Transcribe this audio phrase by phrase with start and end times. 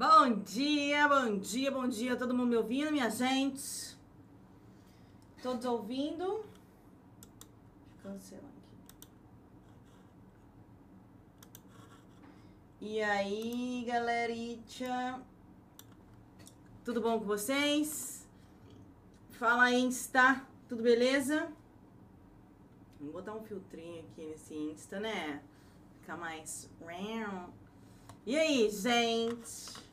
[0.00, 2.16] Bom dia, bom dia, bom dia.
[2.16, 3.94] Todo mundo me ouvindo, minha gente?
[5.42, 6.42] Todos ouvindo?
[8.02, 8.62] Cancela aqui.
[12.80, 15.22] E aí, galerinha?
[16.82, 18.26] Tudo bom com vocês?
[19.32, 20.46] Fala aí, Insta.
[20.66, 21.52] Tudo beleza?
[22.98, 25.42] Vou botar um filtrinho aqui nesse Insta, né?
[26.00, 26.70] Ficar mais...
[28.24, 29.89] E aí, gente?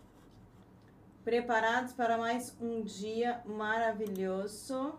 [1.28, 4.96] Preparados para mais um dia maravilhoso?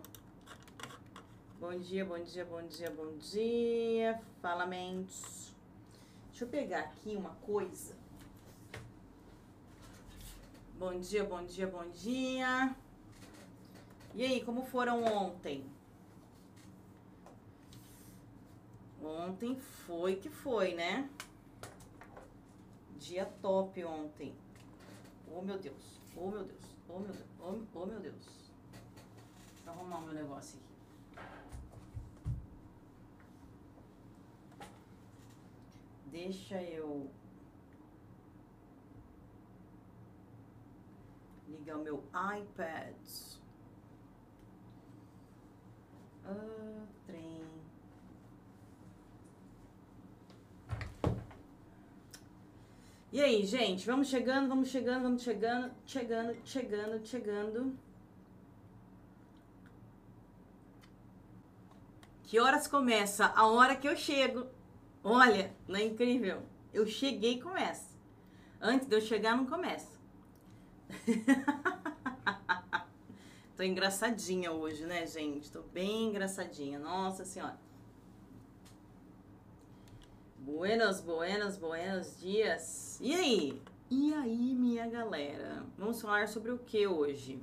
[1.59, 4.21] Bom dia, bom dia, bom dia, bom dia.
[4.43, 5.57] Fala, mentes.
[6.29, 7.97] Deixa eu pegar aqui uma coisa.
[10.79, 12.77] Bom dia, bom dia, bom dia.
[14.15, 15.65] E aí, como foram ontem?
[19.03, 21.09] Ontem foi que foi, né?
[22.99, 24.35] Dia top ontem.
[25.35, 25.98] Oh, meu Deus.
[26.21, 26.65] Oh, meu Deus.
[26.89, 27.27] Oh, meu Deus.
[27.39, 28.51] Oh, oh meu Deus.
[29.65, 30.69] Eu arrumar o meu negócio aqui.
[36.11, 37.09] Deixa eu
[41.47, 42.97] ligar o meu iPad.
[46.25, 47.58] Ah, trem.
[53.11, 57.79] E aí, gente, vamos chegando, vamos chegando, vamos chegando, chegando, chegando, chegando.
[62.25, 63.33] Que horas começa?
[63.35, 64.47] A hora que eu chego.
[65.03, 66.43] Olha, não é incrível?
[66.75, 67.89] Eu cheguei e começa.
[68.61, 69.99] Antes de eu chegar, não começa.
[73.57, 75.51] Tô engraçadinha hoje, né, gente?
[75.51, 76.79] Tô bem engraçadinha.
[76.79, 77.59] Nossa Senhora.
[80.51, 82.99] Buenos, buenos, buenos dias.
[83.03, 83.63] E aí?
[83.91, 85.63] E aí, minha galera?
[85.77, 87.39] Vamos falar sobre o que hoje?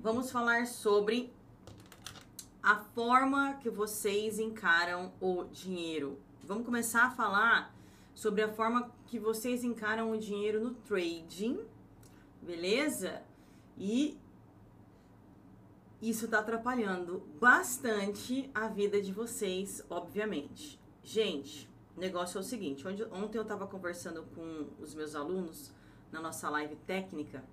[0.00, 1.30] Vamos falar sobre
[2.62, 6.18] a forma que vocês encaram o dinheiro.
[6.42, 7.74] Vamos começar a falar
[8.14, 11.60] sobre a forma que vocês encaram o dinheiro no trading,
[12.40, 13.22] beleza?
[13.76, 14.18] E
[16.00, 20.80] isso está atrapalhando bastante a vida de vocês, obviamente.
[21.02, 25.72] Gente, o negócio é o seguinte: ontem eu estava conversando com os meus alunos
[26.12, 27.44] na nossa live técnica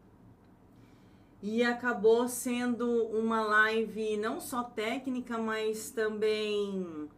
[1.41, 7.09] e acabou sendo uma live não só técnica, mas também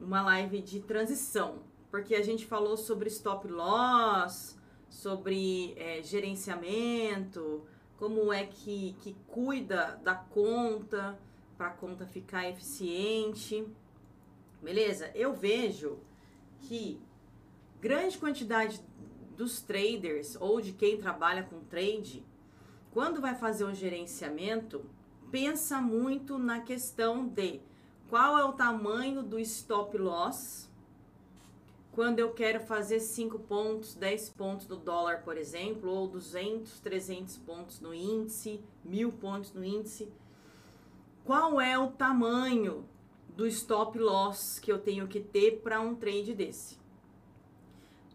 [0.00, 1.60] uma live de transição,
[1.90, 4.58] porque a gente falou sobre stop loss,
[4.88, 7.66] sobre é, gerenciamento
[8.02, 11.16] como é que, que cuida da conta
[11.56, 13.64] para a conta ficar eficiente.
[14.60, 15.12] Beleza?
[15.14, 16.00] Eu vejo
[16.62, 17.00] que
[17.80, 18.84] grande quantidade
[19.36, 22.26] dos traders ou de quem trabalha com trade,
[22.90, 24.84] quando vai fazer um gerenciamento,
[25.30, 27.60] pensa muito na questão de
[28.10, 30.68] qual é o tamanho do stop loss
[31.92, 37.36] quando eu quero fazer 5 pontos, 10 pontos do dólar, por exemplo, ou 200, 300
[37.38, 40.10] pontos no índice, 1000 pontos no índice,
[41.22, 42.88] qual é o tamanho
[43.36, 46.80] do stop loss que eu tenho que ter para um trade desse?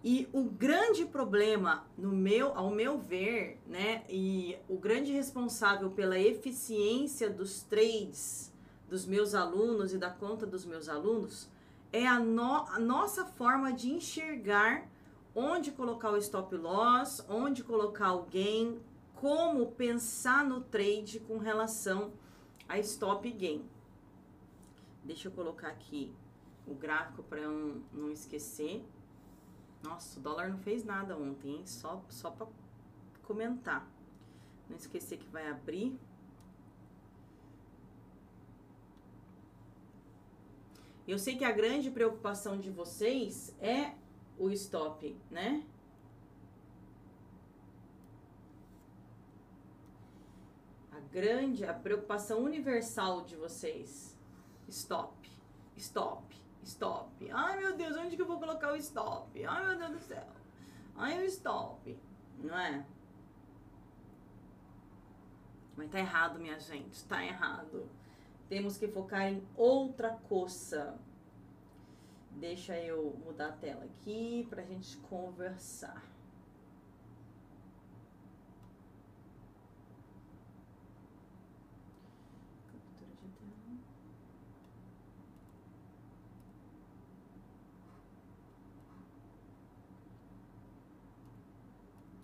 [0.04, 6.18] E o grande problema, no meu, ao meu ver, né, e o grande responsável pela
[6.18, 8.52] eficiência dos trades
[8.90, 11.48] dos meus alunos e da conta dos meus alunos
[11.92, 14.88] é a, no, a nossa forma de enxergar
[15.34, 18.82] onde colocar o stop loss, onde colocar o gain,
[19.14, 22.12] como pensar no trade com relação
[22.68, 23.64] a stop gain.
[25.04, 26.12] Deixa eu colocar aqui
[26.66, 28.84] o gráfico para eu não, esquecer.
[29.84, 31.68] Nossa, o dólar não fez nada ontem, hein?
[31.68, 32.48] Só, só para
[33.24, 33.88] comentar.
[34.68, 35.98] Não esquecer que vai abrir.
[41.08, 43.94] Eu sei que a grande preocupação de vocês é
[44.38, 45.66] o stop, né?
[50.92, 54.18] A grande, a preocupação universal de vocês.
[54.68, 55.32] Stop,
[55.78, 57.32] stop, stop.
[57.32, 59.46] Ai meu Deus, onde que eu vou colocar o stop?
[59.46, 60.28] Ai meu Deus do céu.
[60.98, 61.98] Ai o stop,
[62.40, 62.86] não é?
[65.78, 67.88] Mas tá errado, minha gente, tá errado.
[68.50, 70.98] Temos que focar em outra coisa.
[72.32, 76.02] Deixa eu mudar a tela aqui para a gente conversar.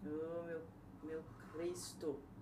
[0.06, 0.62] Oh, meu,
[1.04, 2.33] meu Cristo.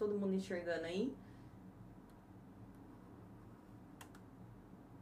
[0.00, 1.14] Todo mundo enxergando aí?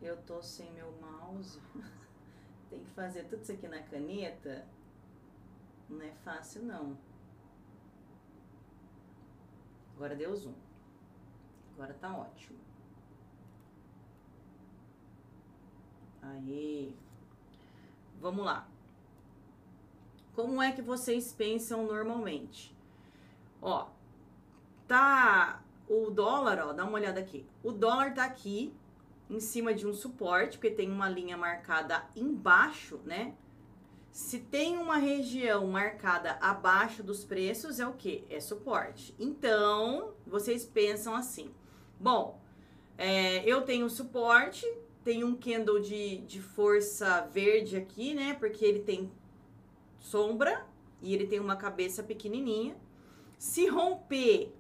[0.03, 1.61] Eu tô sem meu mouse.
[2.69, 4.67] Tem que fazer tudo isso aqui na caneta.
[5.89, 6.99] Não é fácil não.
[9.95, 10.55] Agora deu zoom.
[11.75, 12.59] Agora tá ótimo.
[16.21, 16.95] Aí.
[18.21, 18.69] Vamos lá.
[20.35, 22.77] Como é que vocês pensam normalmente?
[23.63, 23.89] Ó,
[24.89, 27.47] tá o dólar, ó, dá uma olhada aqui.
[27.63, 28.75] O dólar tá aqui
[29.31, 33.35] em cima de um suporte, porque tem uma linha marcada embaixo, né?
[34.11, 38.25] Se tem uma região marcada abaixo dos preços, é o que?
[38.29, 39.15] É suporte.
[39.19, 41.55] Então, vocês pensam assim:
[42.01, 42.41] bom,
[42.97, 44.67] é, eu tenho suporte,
[45.05, 48.35] tem um candle de, de força verde aqui, né?
[48.35, 49.13] Porque ele tem
[50.01, 50.67] sombra
[51.03, 52.77] e ele tem uma cabeça pequenininha.
[53.39, 54.53] Se romper,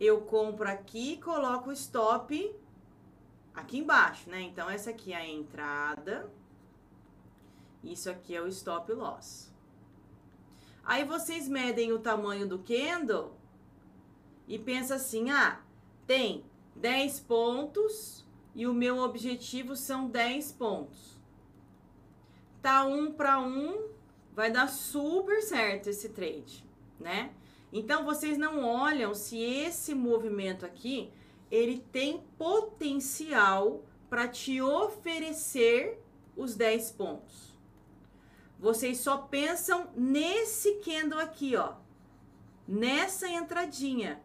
[0.00, 2.54] eu compro aqui coloco o stop
[3.54, 4.42] aqui embaixo, né?
[4.42, 6.30] Então, essa aqui é a entrada.
[7.82, 9.52] Isso aqui é o stop loss.
[10.84, 13.36] Aí vocês medem o tamanho do candle
[14.46, 15.60] e pensa assim: ah,
[16.06, 16.44] tem
[16.76, 21.18] 10 pontos e o meu objetivo são 10 pontos.
[22.62, 23.88] Tá um para um,
[24.32, 26.64] vai dar super certo esse trade,
[26.98, 27.34] né?
[27.72, 31.10] Então vocês não olham se esse movimento aqui
[31.50, 36.02] ele tem potencial para te oferecer
[36.36, 37.56] os 10 pontos.
[38.58, 41.74] Vocês só pensam nesse candle aqui, ó.
[42.66, 44.20] Nessa entradinha.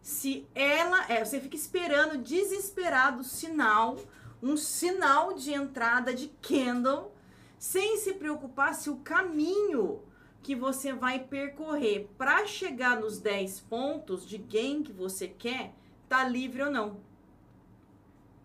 [0.00, 3.96] Se ela é, você fica esperando desesperado sinal,
[4.42, 7.12] um sinal de entrada de candle,
[7.58, 10.00] sem se preocupar se o caminho
[10.46, 15.74] que você vai percorrer para chegar nos 10 pontos de gain que você quer
[16.08, 17.00] tá livre ou não.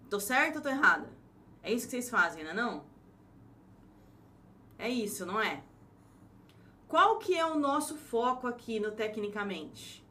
[0.09, 1.07] Tô certo ou tô errada?
[1.61, 2.83] É isso que vocês fazem, não é não?
[4.79, 5.63] É isso, não é?
[6.87, 10.03] Qual que é o nosso foco aqui no Tecnicamente?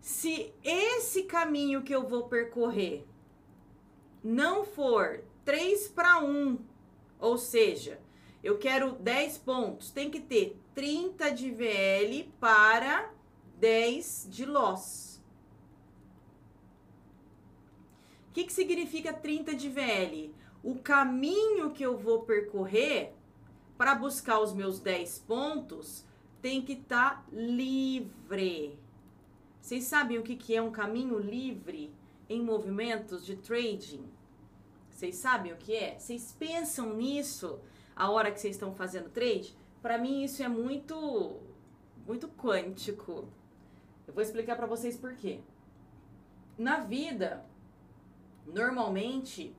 [0.00, 3.04] Se esse caminho que eu vou percorrer
[4.22, 6.56] não for 3 para 1,
[7.18, 8.00] ou seja,
[8.44, 13.10] eu quero 10 pontos, tem que ter 30 de VL para
[13.58, 15.14] 10 de loss.
[18.34, 20.34] que, que significa 30 de VL?
[20.62, 23.14] O caminho que eu vou percorrer
[23.78, 26.04] para buscar os meus 10 pontos
[26.42, 28.76] tem que estar tá livre.
[29.60, 31.94] Vocês sabem o que, que é um caminho livre
[32.28, 34.04] em movimentos de trading?
[34.90, 35.96] Vocês sabem o que é?
[35.96, 37.60] Vocês pensam nisso
[37.96, 39.56] a hora que vocês estão fazendo trade?
[39.82, 41.40] Para mim isso é muito
[42.06, 43.28] muito quântico.
[44.06, 45.40] Eu vou explicar para vocês por quê.
[46.58, 47.44] Na vida,
[48.46, 49.54] Normalmente,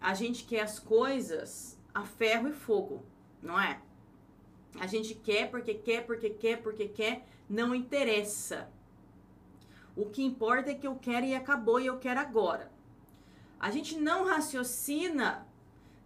[0.00, 3.04] a gente quer as coisas a ferro e fogo,
[3.42, 3.80] não é?
[4.80, 8.70] A gente quer porque quer, porque quer, porque quer, não interessa.
[9.94, 12.70] O que importa é que eu quero e acabou e eu quero agora.
[13.60, 15.46] A gente não raciocina,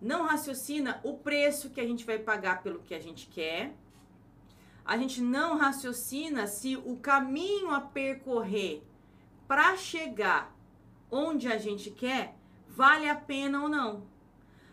[0.00, 3.74] não raciocina o preço que a gente vai pagar pelo que a gente quer.
[4.84, 8.82] A gente não raciocina se o caminho a percorrer
[9.48, 10.54] para chegar
[11.10, 12.36] onde a gente quer,
[12.68, 14.06] vale a pena ou não.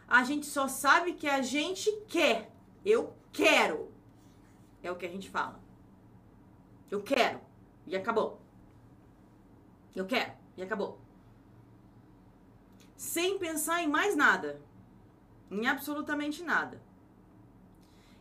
[0.07, 2.51] A gente só sabe que a gente quer.
[2.85, 3.91] Eu quero.
[4.83, 5.59] É o que a gente fala.
[6.91, 7.39] Eu quero.
[7.87, 8.39] E acabou.
[9.95, 10.33] Eu quero.
[10.55, 10.99] E acabou.
[12.95, 14.61] Sem pensar em mais nada.
[15.53, 16.81] Em absolutamente nada.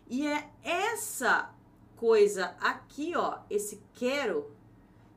[0.07, 1.51] E é essa
[1.97, 4.51] coisa aqui, ó, esse quero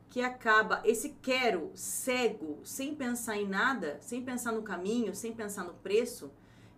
[0.10, 5.65] que acaba esse quero cego, sem pensar em nada, sem pensar no caminho, sem pensar
[5.65, 6.31] no preço,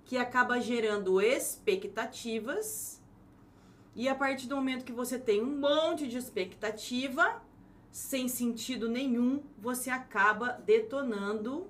[0.05, 2.99] que acaba gerando expectativas.
[3.95, 7.43] E a partir do momento que você tem um monte de expectativa,
[7.91, 11.69] sem sentido nenhum, você acaba detonando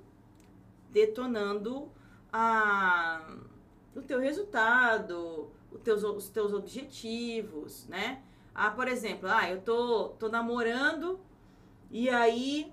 [0.89, 1.91] detonando
[2.31, 3.21] a,
[3.97, 8.21] o teu resultado, os teus, os teus objetivos, né?
[8.53, 11.19] Ah, por exemplo, ah, eu tô, tô namorando
[11.91, 12.71] e aí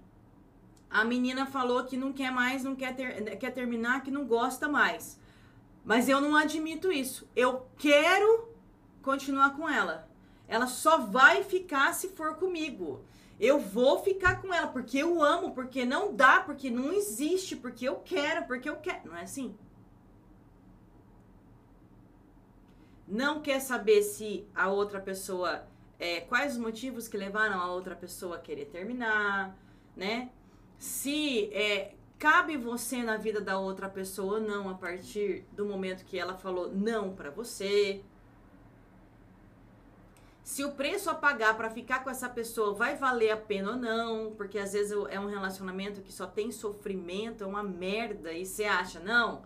[0.90, 4.68] a menina falou que não quer mais, não quer, ter, quer terminar, que não gosta
[4.68, 5.18] mais.
[5.84, 7.28] Mas eu não admito isso.
[7.34, 8.48] Eu quero
[9.02, 10.08] continuar com ela.
[10.46, 13.04] Ela só vai ficar se for comigo.
[13.40, 17.86] Eu vou ficar com ela porque eu amo, porque não dá, porque não existe, porque
[17.88, 19.08] eu quero, porque eu quero.
[19.08, 19.54] Não é assim?
[23.06, 25.66] Não quer saber se a outra pessoa.
[25.98, 29.56] É, quais os motivos que levaram a outra pessoa a querer terminar,
[29.96, 30.30] né?
[30.76, 36.04] Se é, cabe você na vida da outra pessoa ou não a partir do momento
[36.04, 38.02] que ela falou não para você.
[40.42, 43.76] Se o preço a pagar para ficar com essa pessoa vai valer a pena ou
[43.76, 48.44] não, porque às vezes é um relacionamento que só tem sofrimento, é uma merda, e
[48.44, 49.42] você acha, não,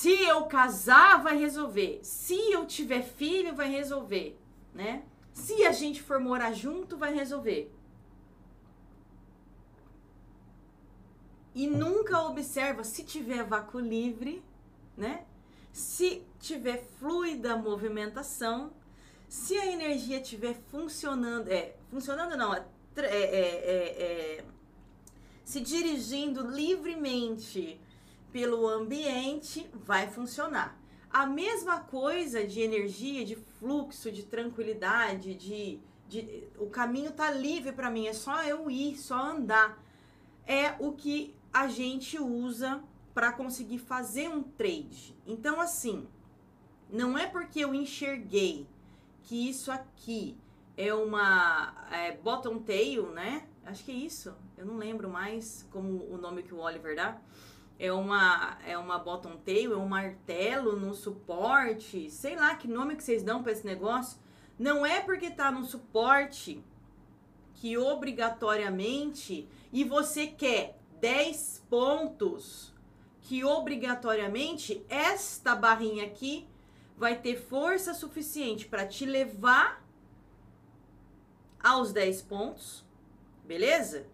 [0.00, 4.34] se eu casar vai resolver, se eu tiver filho vai resolver,
[4.72, 5.02] né?
[5.34, 7.70] Se a gente for morar junto vai resolver.
[11.54, 14.42] E nunca observa se tiver vácuo livre,
[14.96, 15.26] né?
[15.70, 18.72] Se tiver fluida movimentação,
[19.28, 22.64] se a energia estiver funcionando, é, funcionando não, é,
[22.96, 24.44] é, é, é,
[25.44, 27.78] se dirigindo livremente
[28.32, 30.78] pelo ambiente, vai funcionar.
[31.10, 37.72] A mesma coisa de energia, de fluxo, de tranquilidade, de, de o caminho tá livre
[37.72, 39.82] para mim, é só eu ir, só andar.
[40.46, 42.82] É o que a gente usa
[43.12, 45.16] para conseguir fazer um trade.
[45.26, 46.06] Então, assim,
[46.88, 48.66] não é porque eu enxerguei
[49.22, 50.36] que isso aqui
[50.76, 53.46] é uma é, bottom tail, né?
[53.64, 54.34] Acho que é isso.
[54.56, 57.20] Eu não lembro mais como o nome que o Oliver dá.
[57.82, 62.94] É uma, é uma bottom tail, é um martelo no suporte, sei lá que nome
[62.94, 64.20] que vocês dão para esse negócio.
[64.58, 66.62] Não é porque tá no suporte
[67.54, 72.74] que obrigatoriamente e você quer 10 pontos
[73.22, 76.46] que obrigatoriamente esta barrinha aqui
[76.98, 79.82] vai ter força suficiente para te levar
[81.58, 82.84] aos 10 pontos,
[83.46, 84.06] beleza?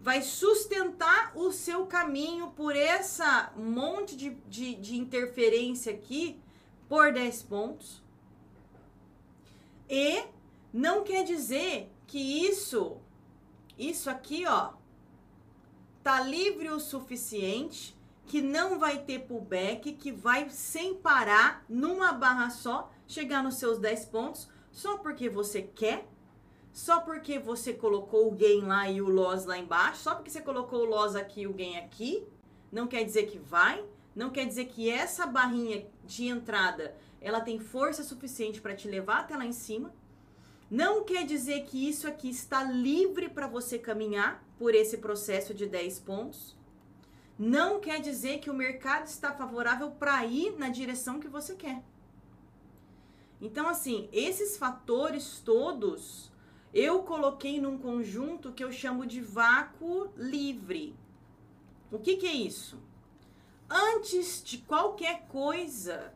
[0.00, 6.40] Vai sustentar o seu caminho por essa monte de, de, de interferência aqui
[6.88, 8.02] por 10 pontos.
[9.88, 10.24] E
[10.72, 12.98] não quer dizer que isso,
[13.78, 14.74] isso aqui, ó,
[16.02, 22.50] tá livre o suficiente que não vai ter pullback, que vai sem parar, numa barra
[22.50, 26.06] só, chegar nos seus 10 pontos, só porque você quer,
[26.76, 30.42] só porque você colocou o gain lá e o loss lá embaixo, só porque você
[30.42, 32.22] colocou o loss aqui e o gain aqui,
[32.70, 33.82] não quer dizer que vai,
[34.14, 39.20] não quer dizer que essa barrinha de entrada, ela tem força suficiente para te levar
[39.20, 39.94] até lá em cima.
[40.70, 45.66] Não quer dizer que isso aqui está livre para você caminhar por esse processo de
[45.66, 46.56] 10 pontos
[47.38, 51.82] não quer dizer que o mercado está favorável para ir na direção que você quer.
[53.40, 56.32] Então, assim, esses fatores todos
[56.78, 60.94] eu coloquei num conjunto que eu chamo de vácuo livre.
[61.90, 62.78] O que, que é isso?
[63.66, 66.12] Antes de qualquer coisa,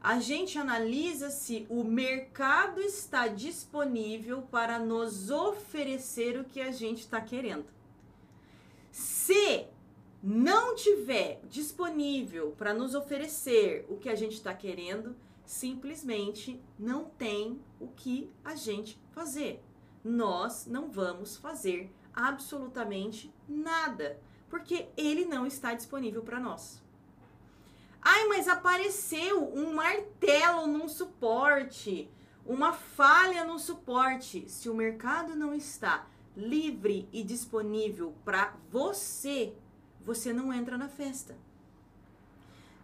[0.00, 7.00] a gente analisa se o mercado está disponível para nos oferecer o que a gente
[7.00, 7.66] está querendo.
[8.92, 9.66] Se
[10.22, 17.60] não tiver disponível para nos oferecer o que a gente está querendo, simplesmente não tem
[17.80, 19.60] o que a gente fazer.
[20.04, 26.82] Nós não vamos fazer absolutamente nada, porque ele não está disponível para nós.
[28.00, 32.10] Ai, mas apareceu um martelo num suporte,
[32.46, 34.48] uma falha no suporte.
[34.48, 39.54] Se o mercado não está livre e disponível para você
[40.08, 41.36] você não entra na festa.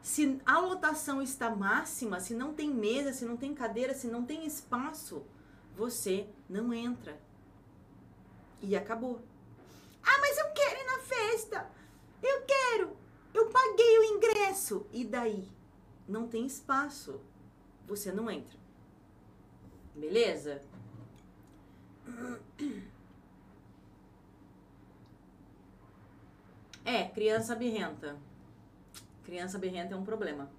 [0.03, 4.23] Se a lotação está máxima, se não tem mesa, se não tem cadeira, se não
[4.23, 5.25] tem espaço,
[5.75, 7.19] você não entra.
[8.61, 9.21] E acabou.
[10.03, 11.71] Ah, mas eu quero ir na festa.
[12.23, 12.97] Eu quero.
[13.33, 14.87] Eu paguei o ingresso.
[14.93, 15.49] E daí?
[16.09, 17.21] Não tem espaço.
[17.87, 18.59] Você não entra.
[19.95, 20.63] Beleza?
[26.85, 28.17] É, criança birrenta.
[29.25, 30.51] Criança birrenta é um problema.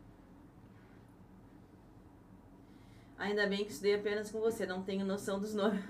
[3.17, 5.81] Ainda bem que estudei apenas com você, não tenho noção dos nomes.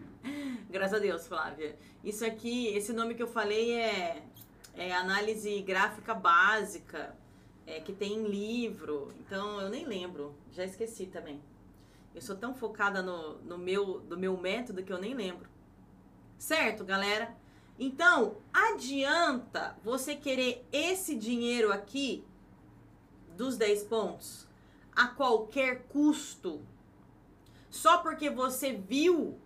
[0.70, 1.76] Graças a Deus, Flávia.
[2.02, 4.22] Isso aqui, esse nome que eu falei é,
[4.74, 7.14] é análise gráfica básica,
[7.66, 9.12] é, que tem em livro.
[9.20, 11.40] Então eu nem lembro, já esqueci também.
[12.14, 15.48] Eu sou tão focada no, no meu, do meu método que eu nem lembro.
[16.38, 17.34] Certo, galera?
[17.78, 22.24] Então, adianta você querer esse dinheiro aqui
[23.36, 24.46] dos 10 pontos
[24.94, 26.64] a qualquer custo,
[27.70, 29.38] só porque você viu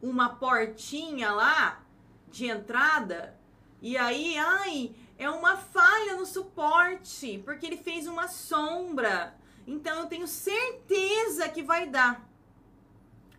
[0.00, 1.82] uma portinha lá
[2.28, 3.38] de entrada
[3.86, 9.36] e aí, ai, é uma falha no suporte, porque ele fez uma sombra.
[9.66, 12.26] Então eu tenho certeza que vai dar.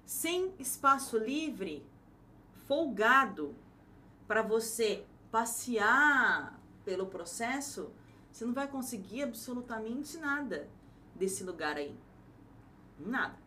[0.05, 1.83] Sem espaço livre,
[2.67, 3.55] folgado,
[4.27, 7.91] para você passear pelo processo,
[8.31, 10.69] você não vai conseguir absolutamente nada
[11.15, 11.95] desse lugar aí.
[12.99, 13.37] Nada.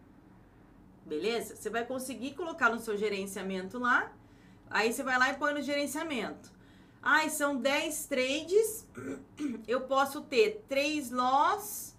[1.04, 1.56] Beleza?
[1.56, 4.12] Você vai conseguir colocar no seu gerenciamento lá.
[4.70, 6.52] Aí você vai lá e põe no gerenciamento.
[7.02, 8.86] Ai, são 10 trades.
[9.66, 11.96] Eu posso ter 3 loss,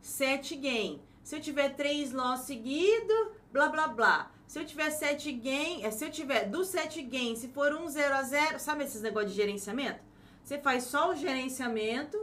[0.00, 1.02] 7 gain.
[1.22, 4.30] Se eu tiver 3 loss seguido, blá blá blá.
[4.46, 7.88] Se eu tiver 7 gain, é, se eu tiver do 7 gain, se for 1
[7.88, 9.98] 0 a 0, sabe esses negócios de gerenciamento?
[10.44, 12.16] Você faz só o gerenciamento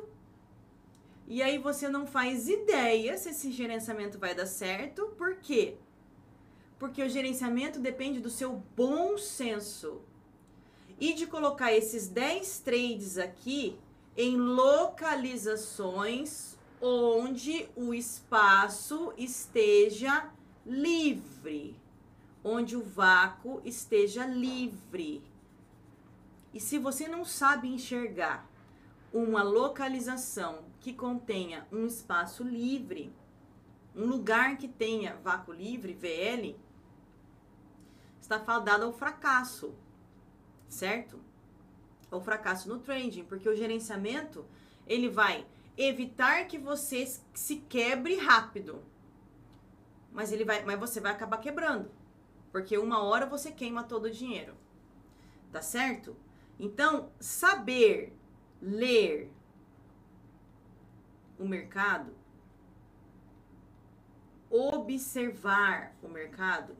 [1.27, 5.07] e aí você não faz ideia se esse gerenciamento vai dar certo.
[5.17, 5.77] Por quê?
[6.77, 10.03] Porque o gerenciamento depende do seu bom senso
[10.99, 13.75] e de colocar esses 10 trades aqui
[14.15, 20.29] em localizações onde o espaço esteja
[20.65, 21.75] livre,
[22.43, 25.23] onde o vácuo esteja livre.
[26.53, 28.45] E se você não sabe enxergar
[29.13, 33.13] uma localização que contenha um espaço livre,
[33.95, 36.59] um lugar que tenha vácuo livre, VL,
[38.19, 39.75] está fadado ao fracasso
[40.73, 41.19] certo?
[42.11, 44.45] Ou fracasso no trading, porque o gerenciamento
[44.85, 45.45] ele vai
[45.77, 48.83] evitar que você se quebre rápido.
[50.11, 51.89] Mas ele vai, mas você vai acabar quebrando,
[52.51, 54.55] porque uma hora você queima todo o dinheiro.
[55.51, 56.15] Tá certo?
[56.59, 58.15] Então, saber
[58.63, 59.29] ler
[61.37, 62.13] o mercado,
[64.49, 66.77] observar o mercado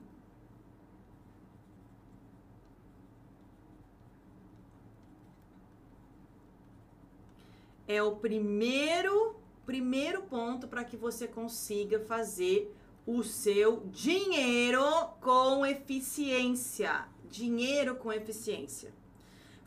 [7.86, 9.36] é o primeiro
[9.66, 12.74] primeiro ponto para que você consiga fazer
[13.06, 14.82] o seu dinheiro
[15.20, 17.08] com eficiência.
[17.30, 18.92] Dinheiro com eficiência.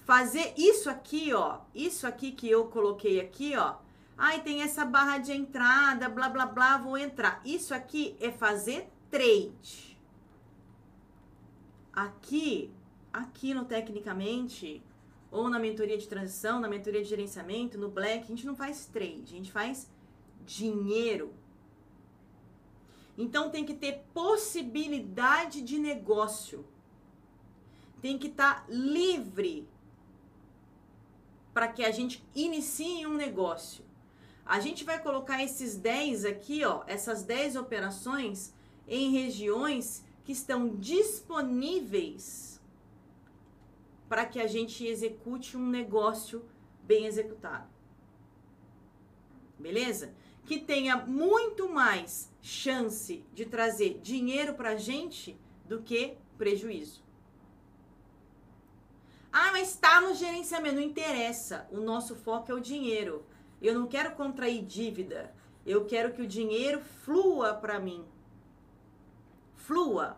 [0.08, 3.76] Fazer isso aqui, ó, isso aqui que eu coloquei aqui, ó.
[4.18, 7.42] Ai, tem essa barra de entrada, blá blá blá, vou entrar.
[7.44, 10.00] Isso aqui é fazer trade.
[11.92, 12.72] Aqui,
[13.12, 14.82] aqui no tecnicamente,
[15.30, 18.86] ou na mentoria de transição, na mentoria de gerenciamento, no Black, a gente não faz
[18.86, 19.92] trade, a gente faz
[20.46, 21.34] dinheiro.
[23.18, 26.66] Então tem que ter possibilidade de negócio.
[28.02, 29.68] Tem que estar tá livre
[31.58, 33.84] para que a gente inicie um negócio.
[34.46, 38.54] A gente vai colocar esses 10 aqui, ó, essas 10 operações
[38.88, 42.62] em regiões que estão disponíveis
[44.08, 46.46] para que a gente execute um negócio
[46.84, 47.68] bem executado.
[49.58, 50.14] Beleza?
[50.46, 57.07] Que tenha muito mais chance de trazer dinheiro para a gente do que prejuízo.
[59.32, 60.76] Ah, mas está no gerenciamento.
[60.76, 61.68] Não interessa.
[61.72, 63.26] O nosso foco é o dinheiro.
[63.62, 65.34] Eu não quero contrair dívida.
[65.66, 68.06] Eu quero que o dinheiro flua para mim.
[69.56, 70.18] Flua.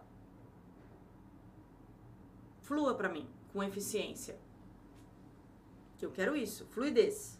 [2.61, 4.39] Flua para mim com eficiência.
[5.97, 7.39] Que eu quero isso, fluidez.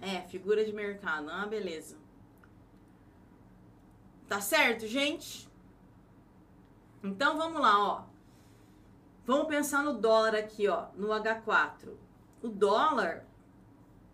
[0.00, 1.28] É, figura de mercado.
[1.28, 1.98] Ah, beleza.
[4.26, 5.49] Tá certo, gente?
[7.02, 8.04] Então vamos lá, ó.
[9.24, 11.94] Vamos pensar no dólar aqui, ó, no H4.
[12.42, 13.24] O dólar,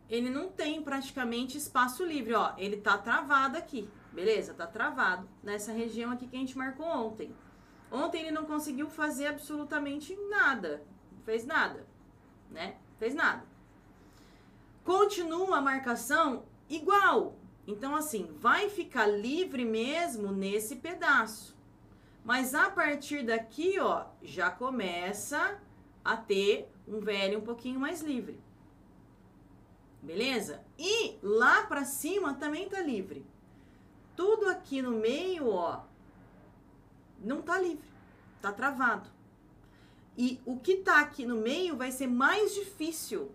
[0.09, 2.53] ele não tem praticamente espaço livre, ó.
[2.57, 3.89] Ele tá travado aqui.
[4.13, 4.55] Beleza?
[4.55, 7.35] Tá travado nessa região aqui que a gente marcou ontem.
[7.91, 10.83] Ontem ele não conseguiu fazer absolutamente nada.
[11.25, 11.87] Fez nada,
[12.51, 12.77] né?
[12.99, 13.45] Fez nada.
[14.85, 17.37] Continua a marcação igual.
[17.67, 21.56] Então, assim, vai ficar livre mesmo nesse pedaço.
[22.27, 25.59] Mas a partir daqui, ó, já começa
[26.05, 28.39] a ter um velho um pouquinho mais livre.
[30.03, 30.63] Beleza?
[30.79, 33.25] E lá para cima também tá livre
[34.17, 35.83] tudo aqui no meio, ó,
[37.23, 37.87] não tá livre,
[38.41, 39.09] tá travado.
[40.17, 43.31] E o que tá aqui no meio vai ser mais difícil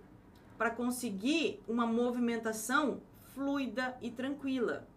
[0.58, 2.99] para conseguir uma movimentação
[3.36, 4.88] fluida e tranquila.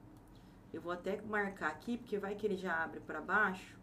[0.72, 3.76] Eu vou até marcar aqui, porque vai que ele já abre para baixo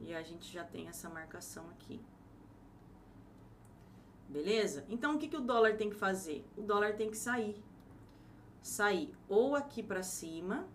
[0.00, 2.00] e a gente já tem essa marcação aqui.
[4.28, 4.84] Beleza?
[4.88, 6.44] Então, o que, que o dólar tem que fazer?
[6.56, 7.62] O dólar tem que sair.
[8.62, 10.68] Sair ou aqui para cima,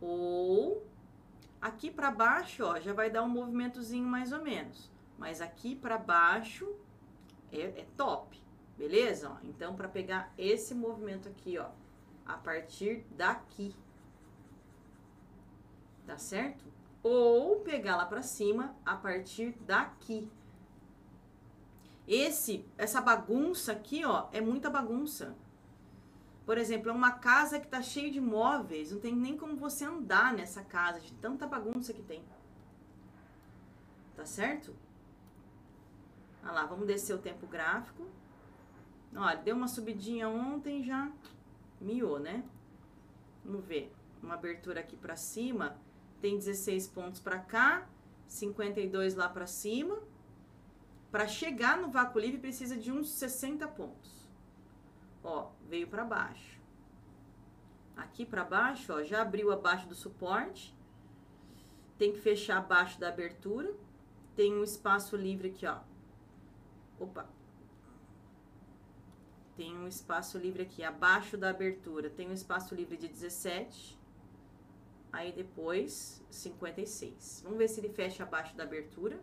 [0.00, 0.86] ou
[1.60, 4.90] aqui para baixo, ó, já vai dar um movimentozinho mais ou menos.
[5.18, 6.74] Mas aqui para baixo
[7.50, 8.40] é, é top,
[8.80, 9.36] Beleza?
[9.44, 11.68] Então, para pegar esse movimento aqui, ó,
[12.24, 13.76] a partir daqui.
[16.06, 16.64] Tá certo?
[17.02, 20.30] Ou pegar lá para cima a partir daqui.
[22.06, 25.36] Esse, essa bagunça aqui, ó, é muita bagunça.
[26.44, 29.84] Por exemplo, é uma casa que tá cheia de móveis, não tem nem como você
[29.84, 32.24] andar nessa casa de tanta bagunça que tem.
[34.16, 34.74] Tá certo?
[36.42, 38.04] Olha lá, vamos descer o tempo gráfico.
[39.14, 41.10] Olha, deu uma subidinha ontem já
[41.80, 42.44] miou, né?
[43.44, 43.94] Vamos ver.
[44.22, 45.78] Uma abertura aqui para cima,
[46.20, 47.88] tem 16 pontos para cá,
[48.26, 49.98] 52 lá para cima.
[51.10, 54.28] Para chegar no vácuo livre precisa de uns 60 pontos.
[55.24, 56.60] Ó, veio para baixo.
[57.96, 60.74] Aqui para baixo, ó, já abriu abaixo do suporte.
[61.98, 63.74] Tem que fechar abaixo da abertura.
[64.36, 65.80] Tem um espaço livre aqui, ó.
[66.98, 67.28] Opa.
[69.56, 72.08] Tem um espaço livre aqui abaixo da abertura.
[72.08, 73.99] Tem um espaço livre de 17.
[75.12, 77.42] Aí depois, 56.
[77.44, 79.20] Vamos ver se ele fecha abaixo da abertura.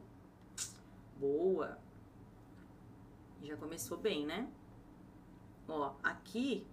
[1.18, 1.80] Boa.
[3.42, 4.50] Já começou bem, né?
[5.68, 6.68] Ó, aqui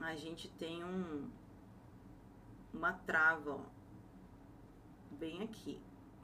[0.00, 1.28] a gente tem um
[2.72, 3.60] uma trava, ó.
[5.12, 5.80] Bem aqui,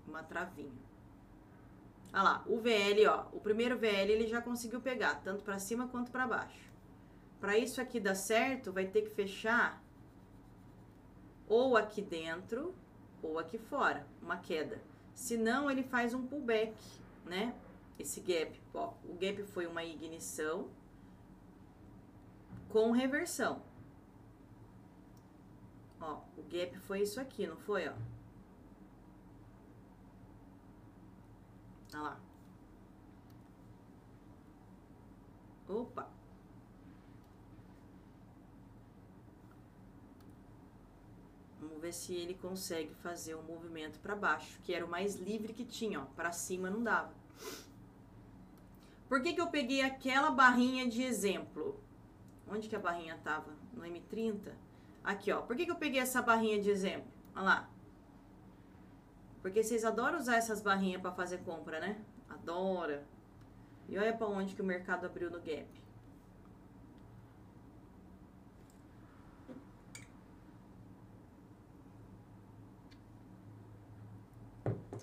[0.07, 0.71] uma travinha.
[2.13, 5.89] Olha lá, o VL, ó, o primeiro VL ele já conseguiu pegar, tanto para cima
[5.89, 6.73] quanto para baixo.
[7.41, 9.83] Para isso aqui dar certo, vai ter que fechar
[11.49, 12.75] ou aqui dentro
[13.23, 14.81] ou aqui fora, uma queda.
[15.15, 16.75] Senão ele faz um pullback,
[17.25, 17.55] né?
[17.99, 20.69] Esse gap, ó, o gap foi uma ignição
[22.69, 23.63] com reversão.
[26.01, 27.95] Ó, o gap foi isso aqui, não foi, ó?
[31.95, 32.21] Olha lá.
[35.69, 36.09] Opa.
[41.85, 45.53] Ver se ele consegue fazer o um movimento para baixo, que era o mais livre
[45.53, 46.05] que tinha, ó.
[46.17, 47.13] Para cima não dava.
[49.07, 51.79] Por que, que eu peguei aquela barrinha de exemplo?
[52.49, 53.53] Onde que a barrinha tava?
[53.75, 54.53] No M30?
[55.03, 55.43] Aqui, ó.
[55.43, 57.13] Por que, que eu peguei essa barrinha de exemplo?
[57.35, 57.71] Olha lá.
[59.43, 62.03] Porque vocês adoram usar essas barrinhas para fazer compra, né?
[62.31, 63.07] Adora.
[63.91, 65.69] E olha para onde que o mercado abriu no Gap.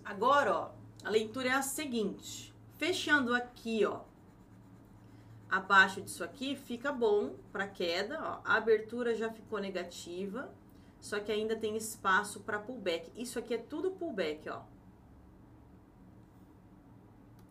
[0.04, 0.72] Agora, ó,
[1.04, 2.54] a leitura é a seguinte.
[2.78, 4.02] Fechando aqui, ó,
[5.50, 8.42] abaixo disso aqui, fica bom para queda, ó.
[8.44, 10.52] A abertura já ficou negativa
[11.02, 13.12] só que ainda tem espaço para pullback.
[13.20, 14.62] Isso aqui é tudo pullback, ó.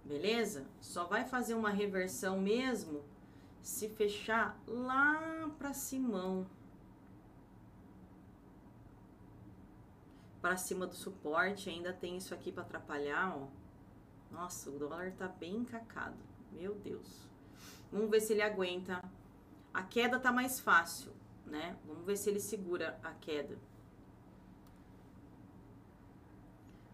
[0.04, 0.64] Beleza?
[0.80, 3.02] Só vai fazer uma reversão mesmo
[3.60, 6.46] se fechar lá para cima.
[10.40, 13.46] Para cima do suporte, ainda tem isso aqui para atrapalhar, ó.
[14.30, 16.16] Nossa, o dólar tá bem encacado.
[16.52, 17.28] Meu Deus.
[17.92, 19.02] Vamos ver se ele aguenta.
[19.74, 21.12] A queda tá mais fácil
[21.50, 21.76] né?
[21.84, 23.58] Vamos ver se ele segura a queda.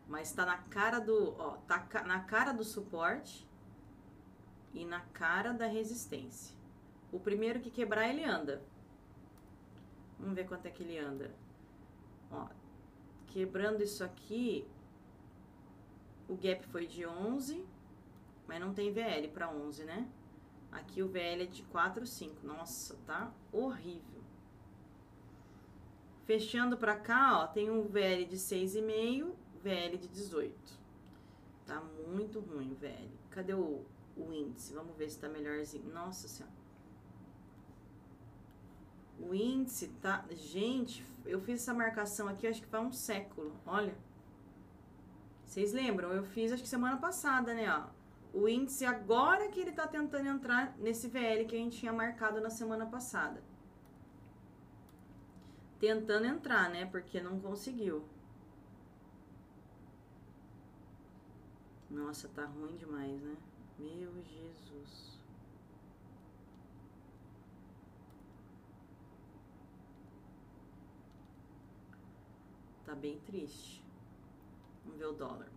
[0.08, 3.46] Mas tá na cara do, ó, tá na cara do suporte
[4.72, 6.56] e na cara da resistência.
[7.12, 8.62] O primeiro que quebrar, ele anda.
[10.18, 11.34] Vamos ver quanto é que ele anda.
[12.30, 12.48] Ó,
[13.36, 14.66] quebrando isso aqui,
[16.26, 17.62] o gap foi de 11,
[18.48, 20.08] mas não tem VL para 11, né?
[20.72, 22.46] Aqui o VL é de 4, 5.
[22.46, 24.22] Nossa, tá horrível.
[26.24, 30.56] Fechando para cá, ó, tem um VL de 6,5, VL de 18.
[31.66, 33.10] Tá muito ruim o VL.
[33.28, 33.84] Cadê o,
[34.16, 34.72] o índice?
[34.72, 35.92] Vamos ver se tá melhorzinho.
[35.92, 36.55] Nossa Senhora.
[39.20, 40.24] O índice tá...
[40.30, 43.52] Gente, eu fiz essa marcação aqui, acho que faz um século.
[43.66, 43.94] Olha.
[45.44, 46.12] Vocês lembram?
[46.12, 47.86] Eu fiz, acho que semana passada, né, ó.
[48.32, 52.40] O índice agora que ele tá tentando entrar nesse VL que a gente tinha marcado
[52.40, 53.42] na semana passada
[55.78, 56.86] tentando entrar, né?
[56.86, 58.04] Porque não conseguiu.
[61.90, 63.36] Nossa, tá ruim demais, né?
[63.78, 65.15] Meu Jesus.
[72.86, 73.84] Tá bem triste.
[74.84, 75.56] Vamos ver o dólar.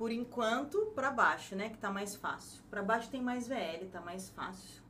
[0.00, 1.68] por enquanto, para baixo, né?
[1.68, 2.62] Que tá mais fácil.
[2.70, 4.82] Para baixo tem mais VL, tá mais fácil.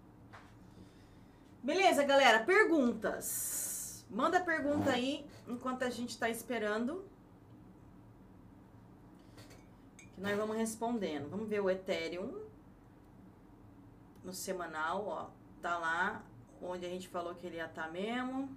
[1.65, 2.45] Beleza, galera?
[2.45, 4.07] Perguntas.
[4.09, 7.05] Manda pergunta aí enquanto a gente tá esperando.
[10.15, 11.29] Que nós vamos respondendo.
[11.29, 12.50] Vamos ver o Ethereum
[14.25, 15.31] no semanal, ó.
[15.61, 16.23] Tá lá
[16.63, 18.57] onde a gente falou que ele ia estar tá mesmo.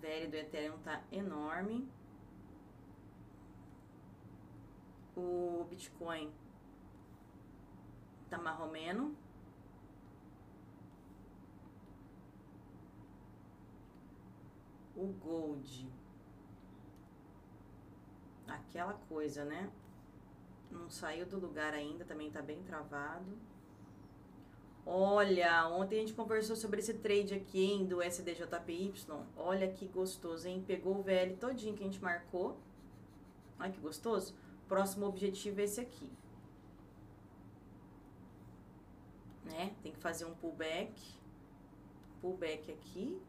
[0.00, 1.88] Velho do Ethereum tá enorme.
[5.16, 6.32] O Bitcoin
[8.30, 9.14] tá marromeno.
[14.96, 15.88] O Gold.
[18.46, 19.70] Aquela coisa, né?
[20.70, 23.36] Não saiu do lugar ainda, também tá bem travado.
[24.92, 28.92] Olha, ontem a gente conversou sobre esse trade aqui, hein, do SDJPY.
[29.36, 30.64] Olha que gostoso, hein?
[30.66, 32.58] Pegou o VL todinho que a gente marcou.
[33.60, 34.34] Olha que gostoso.
[34.66, 36.10] Próximo objetivo é esse aqui.
[39.44, 39.72] Né?
[39.80, 40.92] Tem que fazer um pullback.
[42.20, 43.22] Pullback aqui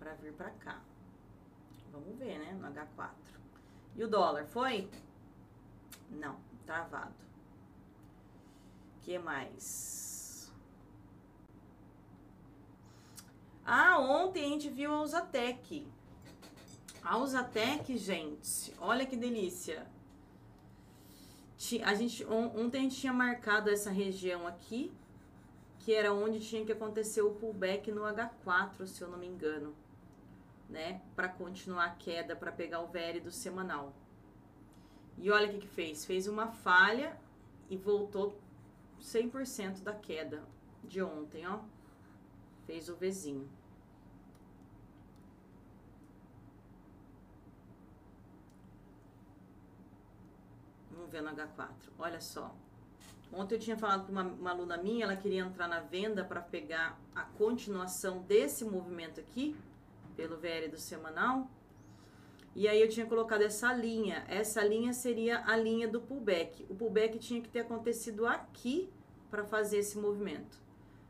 [0.00, 0.82] para vir para cá.
[1.92, 3.10] Vamos ver, né, no H4.
[3.94, 4.90] E o dólar foi?
[6.10, 7.14] Não, travado.
[9.02, 10.03] Que mais?
[13.64, 15.86] Ah, ontem a gente viu a Usatec.
[17.02, 19.86] A Usatec, gente, olha que delícia.
[21.82, 24.92] A gente, ontem a gente tinha marcado essa região aqui,
[25.78, 29.74] que era onde tinha que acontecer o pullback no H4, se eu não me engano,
[30.68, 31.00] né?
[31.16, 33.94] Para continuar a queda, para pegar o VL do semanal.
[35.16, 37.18] E olha o que, que fez: fez uma falha
[37.70, 38.38] e voltou
[39.00, 40.42] 100% da queda
[40.82, 41.60] de ontem, ó.
[42.66, 43.48] Fez o Vzinho.
[50.90, 51.68] Vamos ver no H4.
[51.98, 52.54] Olha só.
[53.32, 56.40] Ontem eu tinha falado com uma, uma aluna minha, ela queria entrar na venda para
[56.40, 59.56] pegar a continuação desse movimento aqui,
[60.16, 61.50] pelo VL do semanal.
[62.54, 64.24] E aí eu tinha colocado essa linha.
[64.28, 66.64] Essa linha seria a linha do pullback.
[66.70, 68.88] O pullback tinha que ter acontecido aqui
[69.28, 70.63] para fazer esse movimento.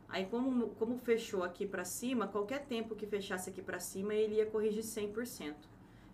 [0.09, 4.37] Aí, como, como fechou aqui para cima, qualquer tempo que fechasse aqui para cima, ele
[4.37, 5.55] ia corrigir 100%.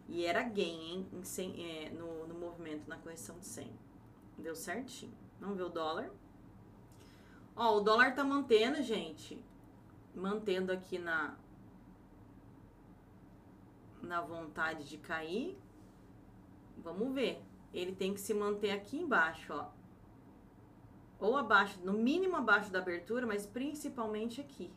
[0.08, 3.70] E era gain, hein, em 100, é, no, no movimento, na correção de 100.
[4.38, 5.12] Deu certinho.
[5.38, 6.10] Vamos ver o dólar.
[7.54, 9.44] Ó, o dólar tá mantendo, gente.
[10.14, 11.36] Mantendo aqui na
[14.02, 15.58] na vontade de cair.
[16.78, 17.42] Vamos ver.
[17.72, 19.79] Ele tem que se manter aqui embaixo, ó
[21.20, 24.70] ou abaixo, no mínimo abaixo da abertura, mas principalmente aqui.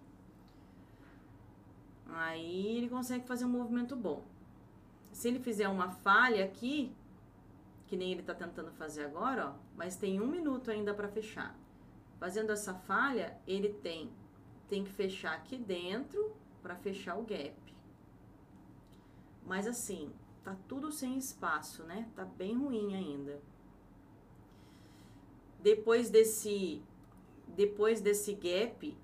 [2.08, 4.24] Aí ele consegue fazer um movimento bom.
[5.12, 6.94] Se ele fizer uma falha aqui,
[7.88, 11.56] que nem ele está tentando fazer agora, ó, mas tem um minuto ainda para fechar.
[12.20, 14.12] Fazendo essa falha, ele tem,
[14.68, 17.56] tem que fechar aqui dentro para fechar o gap.
[19.46, 20.12] Mas assim,
[20.44, 22.10] tá tudo sem espaço, né?
[22.16, 23.42] Tá bem ruim ainda.
[25.64, 26.84] Depois desse
[27.56, 28.98] depois desse gap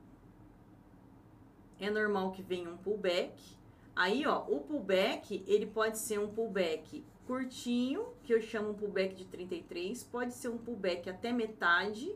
[1.80, 3.58] é normal que venha um pullback.
[3.95, 9.15] Aí, ó, o pullback, ele pode ser um pullback curtinho, que eu chamo um pullback
[9.15, 12.13] de 33, pode ser um pullback até metade,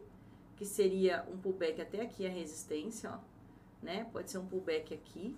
[0.57, 3.19] que seria um pullback até aqui a resistência, ó,
[3.81, 4.09] né?
[4.11, 5.37] Pode ser um pullback aqui.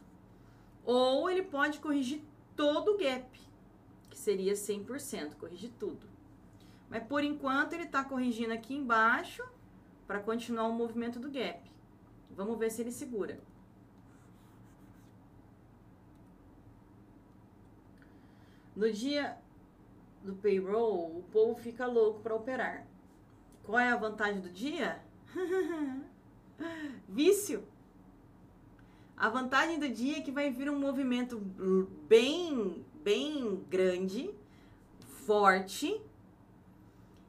[0.83, 2.23] Ou ele pode corrigir
[2.55, 3.39] todo o gap,
[4.09, 6.14] que seria 100%, corrigir tudo.
[6.89, 9.43] Mas por enquanto ele está corrigindo aqui embaixo
[10.07, 11.59] para continuar o movimento do gap.
[12.31, 13.39] Vamos ver se ele segura.
[18.75, 19.37] No dia
[20.21, 22.85] do payroll, o povo fica louco para operar.
[23.63, 25.01] Qual é a vantagem do dia?
[27.07, 27.63] Vício.
[29.15, 31.39] A vantagem do dia é que vai vir um movimento
[32.07, 34.29] bem, bem grande,
[35.25, 36.01] forte,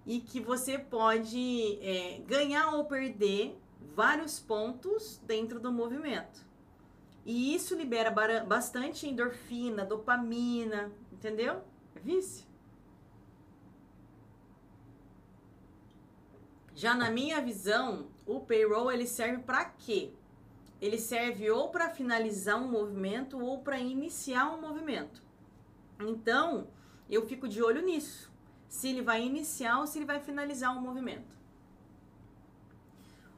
[0.06, 3.58] e que você pode é, ganhar ou perder
[3.94, 6.46] vários pontos dentro do movimento.
[7.24, 8.10] E isso libera
[8.44, 11.60] bastante endorfina, dopamina, entendeu?
[11.96, 12.46] É vício.
[16.72, 20.12] Já na minha visão, o payroll ele serve para quê?
[20.80, 25.20] Ele serve ou para finalizar um movimento ou para iniciar um movimento.
[25.98, 26.68] Então,
[27.10, 28.35] eu fico de olho nisso
[28.68, 31.36] se ele vai iniciar ou se ele vai finalizar o movimento.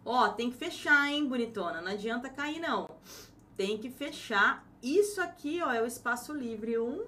[0.04, 1.82] Ó, tem que fechar, hein, bonitona?
[1.82, 2.88] Não adianta cair, não.
[3.56, 4.66] Tem que fechar.
[4.82, 7.04] Isso aqui, ó, é o espaço livre 1,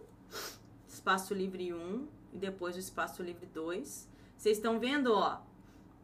[0.89, 4.09] espaço livre 1 e depois o espaço livre 2.
[4.37, 5.41] Vocês estão vendo, ó?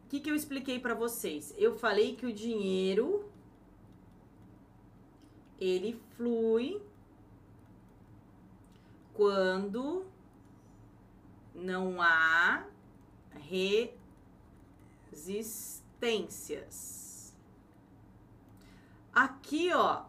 [0.05, 1.53] O que, que eu expliquei para vocês?
[1.57, 3.29] Eu falei que o dinheiro
[5.59, 6.81] ele flui
[9.13, 10.05] quando
[11.57, 12.65] não há
[15.11, 17.35] resistências.
[19.11, 20.05] Aqui, ó,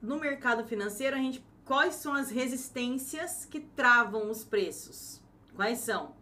[0.00, 5.22] no mercado financeiro, a gente quais são as resistências que travam os preços?
[5.54, 6.14] Quais são?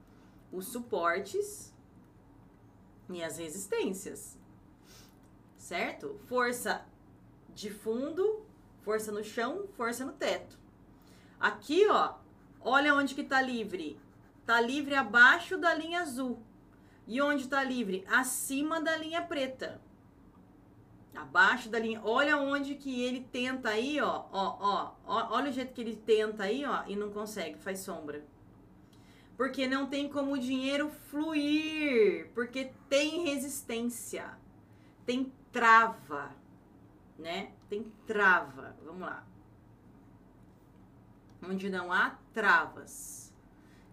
[0.52, 1.74] Os suportes
[3.09, 4.38] e as resistências.
[5.56, 6.20] Certo?
[6.26, 6.85] Força
[7.52, 8.44] de fundo,
[8.83, 10.56] força no chão, força no teto.
[11.38, 12.14] Aqui, ó,
[12.61, 13.98] olha onde que tá livre.
[14.50, 16.42] Tá livre abaixo da linha azul.
[17.06, 18.04] E onde tá livre?
[18.08, 19.80] Acima da linha preta.
[21.14, 22.00] Abaixo da linha.
[22.02, 25.36] Olha onde que ele tenta aí, ó, ó, ó.
[25.36, 28.24] Olha o jeito que ele tenta aí, ó, e não consegue, faz sombra.
[29.36, 34.36] Porque não tem como o dinheiro fluir, porque tem resistência.
[35.06, 36.34] Tem trava
[37.16, 37.52] né?
[37.68, 38.74] Tem trava.
[38.84, 39.24] Vamos lá.
[41.40, 43.29] Onde não há travas.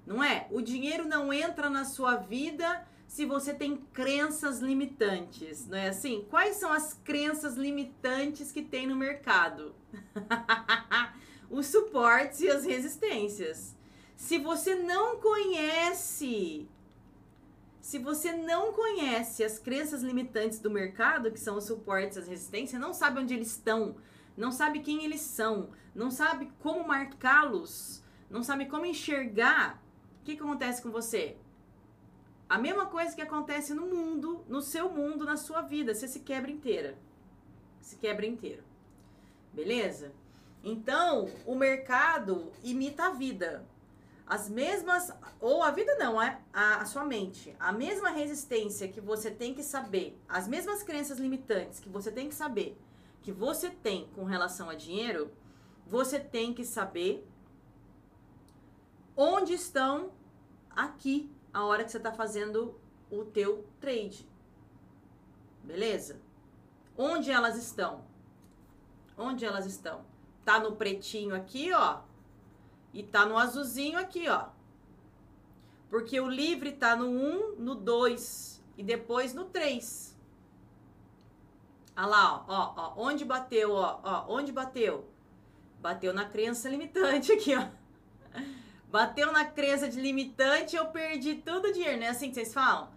[0.07, 0.47] Não é?
[0.49, 6.25] O dinheiro não entra na sua vida se você tem crenças limitantes, não é assim?
[6.29, 9.75] Quais são as crenças limitantes que tem no mercado?
[11.49, 13.75] Os suportes e as resistências.
[14.15, 16.67] Se você não conhece
[17.81, 22.81] se você não conhece as crenças limitantes do mercado, que são os suportes, as resistências,
[22.81, 23.95] não sabe onde eles estão,
[24.35, 29.81] não sabe quem eles são, não sabe como marcá-los, não sabe como enxergar,
[30.27, 31.37] que, que acontece com você?
[32.49, 36.19] A mesma coisa que acontece no mundo, no seu mundo, na sua vida, você se
[36.19, 36.97] quebra inteira.
[37.79, 38.61] Se quebra inteiro.
[39.53, 40.11] Beleza?
[40.61, 43.65] Então, o mercado imita a vida
[44.29, 45.09] as mesmas,
[45.39, 49.53] ou a vida não, é a, a, sua mente, a mesma resistência que você tem
[49.53, 52.77] que saber, as mesmas crenças limitantes que você tem que saber,
[53.21, 55.31] que você tem com relação a dinheiro,
[55.85, 57.25] você tem que saber
[59.15, 60.11] onde estão
[60.77, 64.29] aqui a hora que você está fazendo o teu trade.
[65.63, 66.21] Beleza?
[66.95, 68.05] Onde elas estão?
[69.17, 70.05] Onde elas estão?
[70.45, 72.01] Tá no pretinho aqui, ó,
[72.93, 74.47] e tá no azulzinho aqui, ó.
[75.89, 80.15] Porque o livre tá no 1, no 2 e depois no 3.
[81.95, 85.09] Olha lá, ó, ó, ó, onde bateu, ó, ó, onde bateu?
[85.81, 87.67] Bateu na crença limitante aqui, ó.
[88.89, 92.53] Bateu na crença de limitante, eu perdi todo o dinheiro, não é assim que vocês
[92.53, 92.89] falam?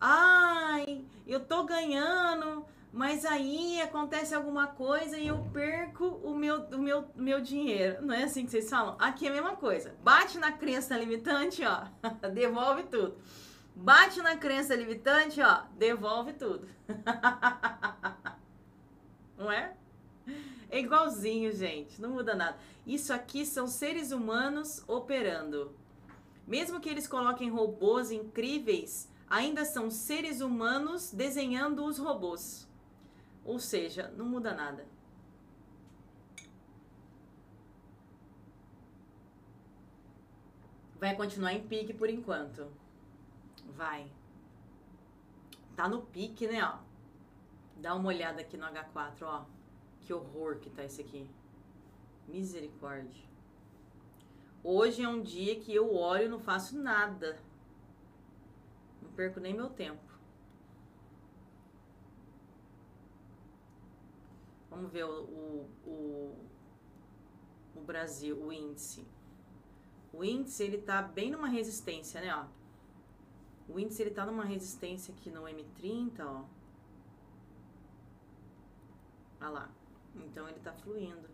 [0.00, 6.78] Ai, eu tô ganhando, mas aí acontece alguma coisa e eu perco o meu, o
[6.78, 8.04] meu, meu dinheiro.
[8.04, 8.96] Não é assim que vocês falam?
[8.98, 9.94] Aqui é a mesma coisa.
[10.02, 11.84] Bate na crença limitante, ó,
[12.32, 13.16] devolve tudo.
[13.74, 16.68] Bate na crença limitante, ó, devolve tudo.
[19.38, 19.72] não é?
[20.70, 22.58] É igualzinho, gente, não muda nada.
[22.86, 25.74] Isso aqui são seres humanos operando.
[26.46, 32.66] Mesmo que eles coloquem robôs incríveis, ainda são seres humanos desenhando os robôs.
[33.44, 34.86] Ou seja, não muda nada.
[40.98, 42.66] Vai continuar em pique por enquanto.
[43.76, 44.10] Vai.
[45.76, 46.78] Tá no pique, né, ó.
[47.76, 49.44] Dá uma olhada aqui no H4, ó.
[50.08, 51.28] Que horror que tá esse aqui.
[52.26, 53.22] Misericórdia.
[54.64, 57.38] Hoje é um dia que eu olho e não faço nada.
[59.02, 60.02] Não perco nem meu tempo.
[64.70, 66.36] Vamos ver o, o, o,
[67.76, 69.06] o Brasil, o índice.
[70.10, 72.46] O índice, ele tá bem numa resistência, né, ó.
[73.70, 76.44] O índice, ele tá numa resistência aqui no M30, ó.
[79.42, 79.77] Olha lá.
[80.16, 81.28] Então, ele tá fluindo.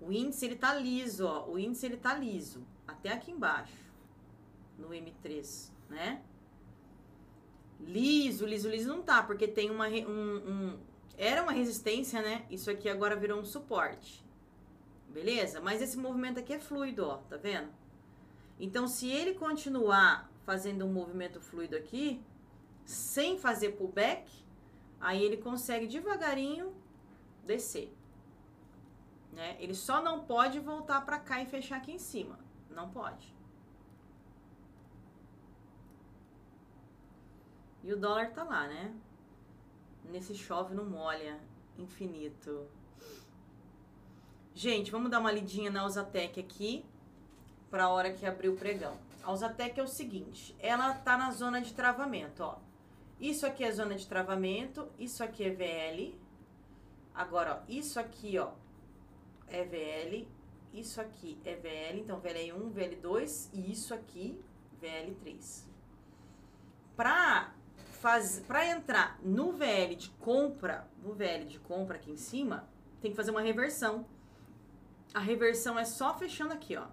[0.00, 1.48] O índice, ele tá liso, ó.
[1.48, 2.64] O índice, ele tá liso.
[2.86, 3.88] Até aqui embaixo.
[4.78, 6.22] No M3, né?
[7.80, 10.78] liso, liso, liso não tá, porque tem uma um, um,
[11.16, 12.44] era uma resistência, né?
[12.50, 14.24] Isso aqui agora virou um suporte.
[15.08, 15.60] Beleza?
[15.60, 17.68] Mas esse movimento aqui é fluido, ó, tá vendo?
[18.60, 22.20] Então, se ele continuar fazendo um movimento fluido aqui,
[22.84, 24.30] sem fazer pullback,
[25.00, 26.74] aí ele consegue devagarinho
[27.44, 27.92] descer.
[29.32, 29.56] Né?
[29.60, 32.38] Ele só não pode voltar para cá e fechar aqui em cima.
[32.70, 33.34] Não pode.
[37.82, 38.94] E o dólar tá lá, né?
[40.04, 41.38] Nesse chove não molha
[41.78, 42.66] infinito.
[44.54, 46.84] Gente, vamos dar uma lidinha na Usatec aqui
[47.70, 48.98] para a hora que abrir o pregão.
[49.22, 52.58] A Usatec é o seguinte, ela tá na zona de travamento, ó.
[53.20, 56.14] Isso aqui é zona de travamento, isso aqui é VL.
[57.14, 58.52] Agora, ó, isso aqui, ó,
[59.48, 60.28] é VL,
[60.72, 64.40] isso aqui é VL, então VL1, VL2 e isso aqui
[64.80, 65.64] VL3.
[66.96, 67.52] Para
[68.00, 72.68] faz, para entrar no VL de compra, no VL de compra aqui em cima,
[73.00, 74.06] tem que fazer uma reversão.
[75.12, 76.86] A reversão é só fechando aqui, ó.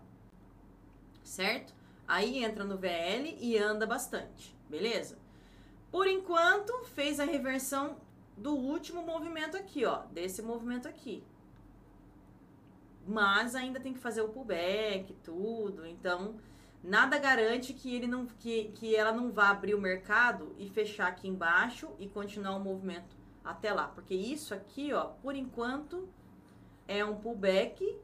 [1.23, 1.73] Certo?
[2.07, 5.17] Aí entra no VL e anda bastante, beleza?
[5.95, 7.95] Por enquanto, fez a reversão
[8.35, 11.23] do último movimento aqui, ó, desse movimento aqui.
[13.07, 15.85] Mas ainda tem que fazer o pullback, tudo.
[15.85, 16.35] Então,
[16.83, 21.07] nada garante que ele não que, que ela não vá abrir o mercado e fechar
[21.07, 26.09] aqui embaixo e continuar o movimento até lá, porque isso aqui, ó, por enquanto
[26.89, 27.97] é um pullback.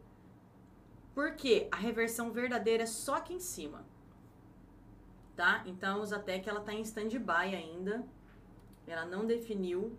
[1.14, 3.91] Porque a reversão verdadeira é só aqui em cima.
[5.42, 5.64] Tá?
[5.66, 8.06] Então, até que ela tá em stand-by ainda.
[8.86, 9.98] Ela não definiu,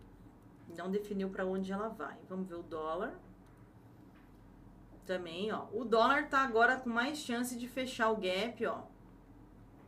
[0.78, 2.16] não definiu para onde ela vai.
[2.28, 3.18] Vamos ver o dólar.
[5.04, 5.66] Também, ó.
[5.72, 8.84] O dólar tá agora com mais chance de fechar o gap, ó.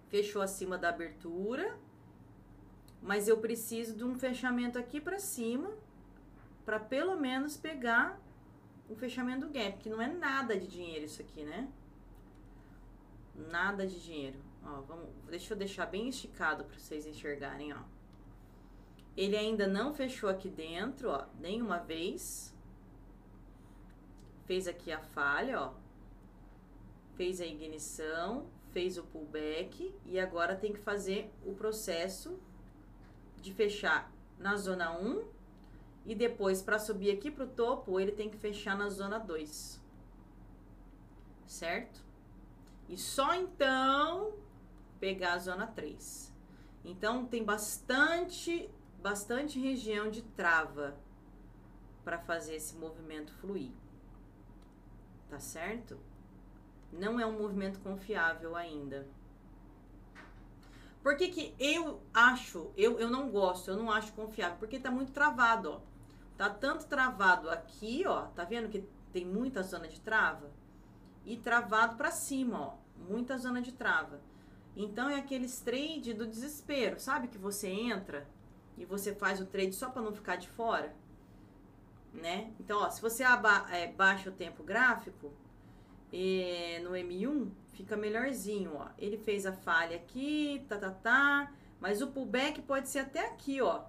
[0.09, 1.79] Fechou acima da abertura.
[3.01, 5.71] Mas eu preciso de um fechamento aqui para cima
[6.65, 8.21] para pelo menos pegar
[8.89, 11.69] o fechamento do gap, que não é nada de dinheiro isso aqui, né?
[13.37, 14.44] Nada de dinheiro.
[14.67, 17.83] Ó, vamos, deixa eu deixar bem esticado para vocês enxergarem, ó.
[19.17, 22.55] Ele ainda não fechou aqui dentro, ó, nenhuma vez
[24.47, 25.75] fez aqui a falha, ó.
[27.15, 32.41] Fez a ignição, fez o pullback e agora tem que fazer o processo
[33.41, 35.25] de fechar na zona 1
[36.05, 39.81] e depois para subir aqui para o topo, ele tem que fechar na zona 2.
[41.47, 42.05] Certo?
[42.89, 44.35] E só então
[45.01, 46.33] pegar a zona 3.
[46.85, 48.71] Então tem bastante
[49.03, 50.97] bastante região de trava
[52.03, 53.71] para fazer esse movimento fluir
[55.35, 55.99] tá certo?
[56.93, 59.05] Não é um movimento confiável ainda.
[61.03, 64.57] Por que, que eu acho, eu, eu não gosto, eu não acho confiável?
[64.59, 65.81] Porque tá muito travado, ó.
[66.37, 68.27] Tá tanto travado aqui, ó.
[68.29, 70.53] Tá vendo que tem muita zona de trava?
[71.25, 72.75] E travado para cima, ó.
[72.97, 74.21] Muita zona de trava.
[74.77, 77.29] Então é aqueles trade do desespero, sabe?
[77.29, 78.27] Que você entra
[78.77, 80.95] e você faz o trade só para não ficar de fora
[82.15, 82.53] né?
[82.61, 85.33] Então, ó, se você aba, é, baixa o tempo gráfico
[86.13, 88.89] é, no M1, fica melhorzinho, ó.
[88.97, 93.61] Ele fez a falha aqui, tá, tá, tá, mas o pullback pode ser até aqui,
[93.61, 93.83] ó.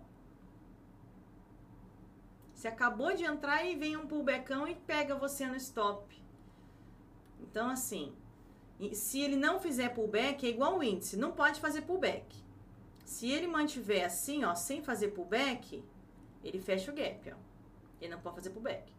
[2.54, 6.24] Você acabou de entrar e vem um pullbackão e pega você no stop.
[7.40, 8.14] Então, assim,
[8.94, 12.44] se ele não fizer pullback, é igual o índice, não pode fazer pullback.
[13.06, 15.84] Se ele mantiver assim, ó, sem fazer pullback,
[16.44, 17.38] ele fecha o gap, ó.
[18.02, 18.92] Ele não pode fazer pullback.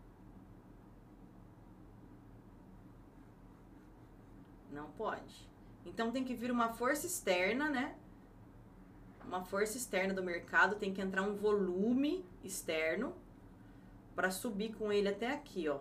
[4.73, 5.49] Não pode.
[5.85, 7.97] Então tem que vir uma força externa, né?
[9.25, 13.15] Uma força externa do mercado, tem que entrar um volume externo
[14.15, 15.81] para subir com ele até aqui, ó.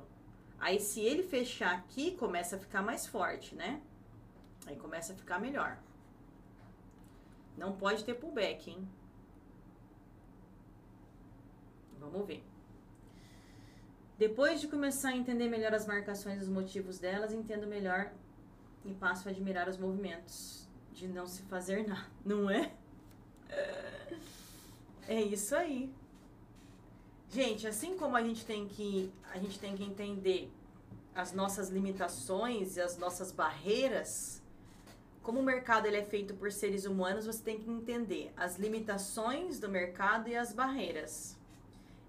[0.60, 3.82] Aí se ele fechar aqui, começa a ficar mais forte, né?
[4.66, 5.78] Aí começa a ficar melhor.
[7.58, 8.88] Não pode ter pullback, hein?
[12.00, 12.44] Vamos ver.
[14.18, 18.12] Depois de começar a entender melhor as marcações e os motivos delas, entendo melhor
[18.86, 22.72] e passo a admirar os movimentos de não se fazer nada, não é?
[25.08, 25.94] É isso aí.
[27.36, 30.50] Gente, assim como a gente tem que a gente tem que entender
[31.14, 34.42] as nossas limitações e as nossas barreiras,
[35.22, 39.60] como o mercado ele é feito por seres humanos, você tem que entender as limitações
[39.60, 41.38] do mercado e as barreiras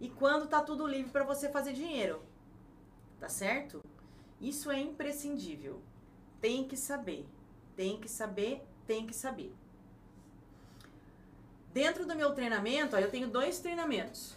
[0.01, 2.23] e quando tá tudo livre para você fazer dinheiro.
[3.19, 3.83] Tá certo?
[4.41, 5.83] Isso é imprescindível.
[6.41, 7.27] Tem que saber.
[7.75, 9.53] Tem que saber, tem que saber.
[11.73, 14.37] Dentro do meu treinamento, ó, eu tenho dois treinamentos.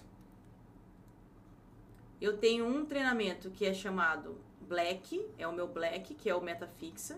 [2.22, 6.41] Eu tenho um treinamento que é chamado Black, é o meu Black, que é o
[6.41, 7.17] Metafixa,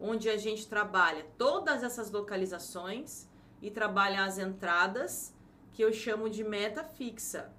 [0.00, 3.28] onde a gente trabalha todas essas localizações
[3.60, 5.34] e trabalha as entradas
[5.72, 7.52] que eu chamo de meta fixa.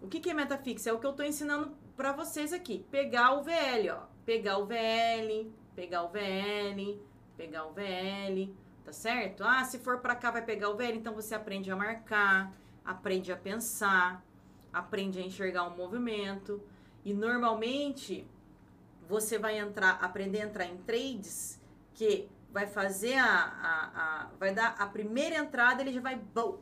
[0.00, 0.90] O que, que é meta fixa?
[0.90, 2.86] É o que eu estou ensinando para vocês aqui.
[2.90, 4.06] Pegar o VL, ó.
[4.24, 7.00] Pegar o VL, pegar o VL,
[7.36, 9.42] pegar o VL, tá certo?
[9.42, 12.52] Ah, se for para cá vai pegar o VL, então você aprende a marcar,
[12.84, 14.24] aprende a pensar,
[14.74, 16.60] aprende a enxergar o movimento.
[17.04, 18.26] E normalmente
[19.08, 21.60] você vai entrar, aprender a entrar em trades
[21.94, 26.60] que vai fazer a, a, a vai dar a primeira entrada, ele já vai bom,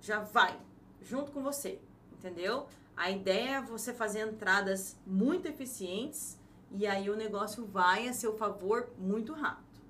[0.00, 0.58] já vai
[1.00, 1.80] junto com você,
[2.12, 2.66] entendeu?
[2.96, 6.38] A ideia é você fazer entradas muito eficientes
[6.70, 9.80] e aí o negócio vai a seu favor muito rápido.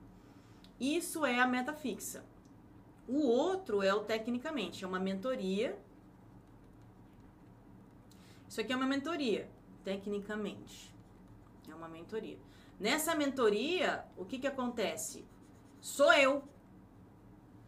[0.79, 2.25] Isso é a meta fixa.
[3.09, 5.79] O outro é o tecnicamente, é uma mentoria.
[8.49, 9.51] Isso aqui é uma mentoria,
[9.85, 10.95] tecnicamente.
[11.69, 12.39] É uma mentoria.
[12.79, 15.25] Nessa mentoria, o que que acontece?
[15.81, 16.43] Sou eu,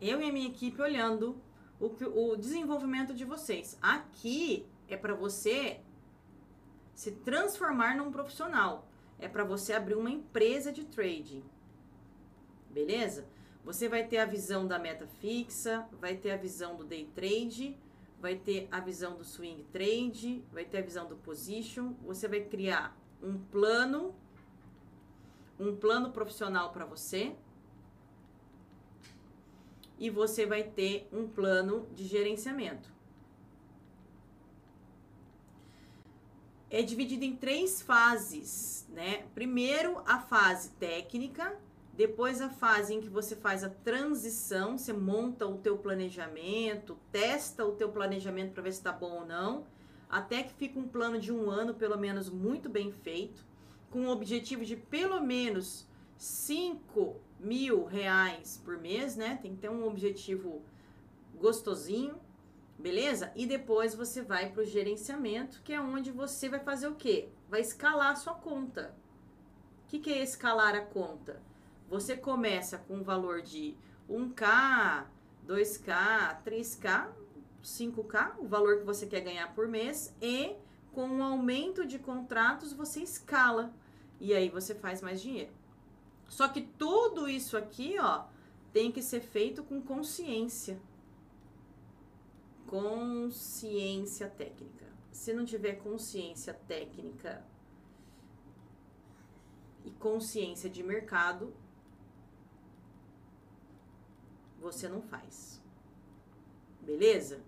[0.01, 1.41] eu e a minha equipe olhando
[1.81, 3.79] o, o desenvolvimento de vocês.
[3.81, 5.81] Aqui é para você
[6.95, 8.89] se transformar num profissional.
[9.19, 11.43] É para você abrir uma empresa de trading.
[12.71, 13.27] Beleza?
[13.65, 17.77] Você vai ter a visão da meta fixa, vai ter a visão do day trade,
[18.21, 21.95] vai ter a visão do swing trade, vai ter a visão do position.
[22.05, 24.15] Você vai criar um plano,
[25.59, 27.35] um plano profissional para você.
[29.99, 32.93] E você vai ter um plano de gerenciamento.
[36.71, 39.27] É dividido em três fases, né?
[39.35, 41.59] Primeiro, a fase técnica,
[41.99, 47.65] depois a fase em que você faz a transição, você monta o teu planejamento, testa
[47.65, 49.67] o teu planejamento para ver se está bom ou não,
[50.09, 53.45] até que fica um plano de um ano, pelo menos, muito bem feito,
[53.91, 59.37] com o objetivo de pelo menos 5 mil reais por mês, né?
[59.43, 60.63] Tem que ter um objetivo
[61.35, 62.15] gostosinho,
[62.79, 63.33] beleza?
[63.35, 67.29] E depois você vai para o gerenciamento, que é onde você vai fazer o quê?
[67.51, 68.95] Vai escalar a sua conta.
[69.85, 71.48] O que, que é escalar a conta?
[71.89, 73.75] Você começa com um valor de
[74.11, 75.07] 1K,
[75.47, 77.09] 2K, 3K,
[77.63, 80.55] 5K, o valor que você quer ganhar por mês, e
[80.93, 83.73] com o um aumento de contratos você escala
[84.21, 85.53] e aí você faz mais dinheiro.
[86.29, 88.25] Só que tudo isso aqui, ó,
[88.73, 90.79] tem que ser feito com consciência.
[92.67, 94.87] Consciência técnica.
[95.11, 97.43] Se não tiver consciência técnica
[99.85, 101.55] e consciência de mercado,
[104.61, 105.61] você não faz.
[106.81, 107.41] Beleza?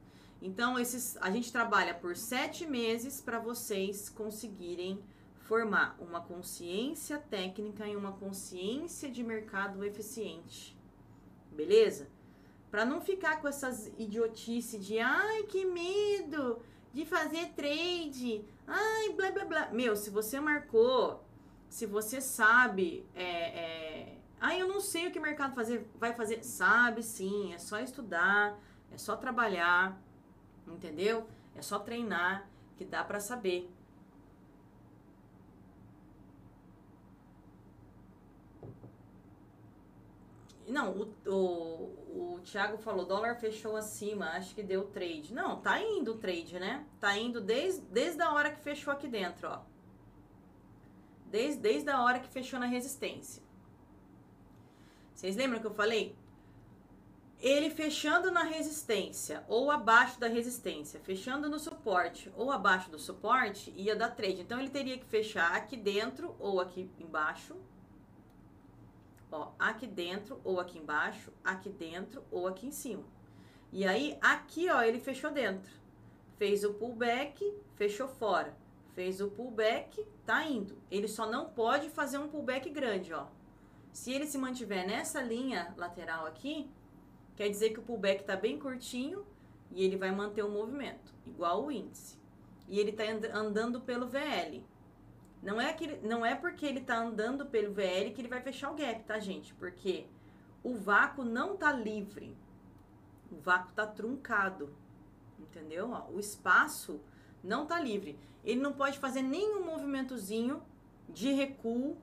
[0.43, 5.03] Então, esses, a gente trabalha por sete meses para vocês conseguirem
[5.41, 10.79] formar uma consciência técnica e uma consciência de mercado eficiente.
[11.51, 12.09] Beleza?
[12.71, 16.61] Para não ficar com essas idiotice de ai que medo
[16.93, 19.71] de fazer trade, ai blá blá blá.
[19.73, 21.25] Meu, se você marcou,
[21.69, 26.15] se você sabe é, é, ah, eu não sei o que o mercado fazer, vai
[26.15, 26.43] fazer.
[26.43, 28.59] Sabe sim, é só estudar,
[28.91, 30.01] é só trabalhar,
[30.67, 31.29] entendeu?
[31.55, 33.71] É só treinar que dá para saber.
[40.67, 45.35] Não, o, o, o Thiago falou, dólar fechou acima, acho que deu trade.
[45.35, 46.87] Não, tá indo o trade, né?
[47.01, 49.63] Tá indo desde, desde a hora que fechou aqui dentro, ó.
[51.27, 53.43] Desde, desde a hora que fechou na resistência.
[55.21, 56.17] Vocês lembram que eu falei?
[57.43, 63.71] Ele fechando na resistência ou abaixo da resistência, fechando no suporte ou abaixo do suporte,
[63.77, 64.41] ia dar trade.
[64.41, 67.55] Então ele teria que fechar aqui dentro ou aqui embaixo.
[69.31, 73.05] Ó, aqui dentro ou aqui embaixo, aqui dentro ou aqui em cima.
[73.71, 75.71] E aí aqui, ó, ele fechou dentro.
[76.39, 77.45] Fez o pullback,
[77.75, 78.57] fechou fora.
[78.95, 80.79] Fez o pullback, tá indo.
[80.91, 83.27] Ele só não pode fazer um pullback grande, ó.
[83.93, 86.71] Se ele se mantiver nessa linha lateral aqui,
[87.37, 89.27] quer dizer que o pullback está bem curtinho
[89.71, 92.19] e ele vai manter o movimento, igual o índice.
[92.69, 94.65] E ele está andando pelo VL.
[95.43, 98.71] Não é, que, não é porque ele está andando pelo VL que ele vai fechar
[98.71, 99.55] o gap, tá, gente?
[99.55, 100.07] Porque
[100.63, 102.37] o vácuo não está livre.
[103.33, 104.75] O vácuo está truncado.
[105.39, 105.91] Entendeu?
[106.13, 107.01] O espaço
[107.43, 108.19] não está livre.
[108.45, 110.63] Ele não pode fazer nenhum movimentozinho
[111.09, 111.97] de recuo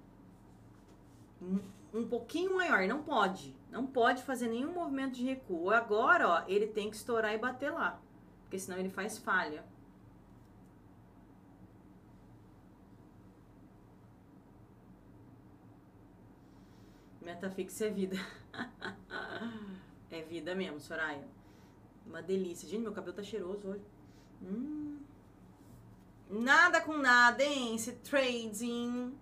[1.94, 2.88] um pouquinho maior.
[2.88, 3.56] Não pode.
[3.72, 5.72] Não pode fazer nenhum movimento de recuo.
[5.72, 8.00] Agora, ó, ele tem que estourar e bater lá.
[8.44, 9.64] Porque senão ele faz falha.
[17.22, 18.16] Metafixa é vida.
[20.10, 21.28] é vida mesmo, Soraya.
[22.06, 22.68] Uma delícia.
[22.70, 23.86] Gente, meu cabelo tá cheiroso hoje.
[24.42, 24.98] Hum.
[26.30, 27.76] Nada com nada, hein?
[27.76, 29.14] Esse trading.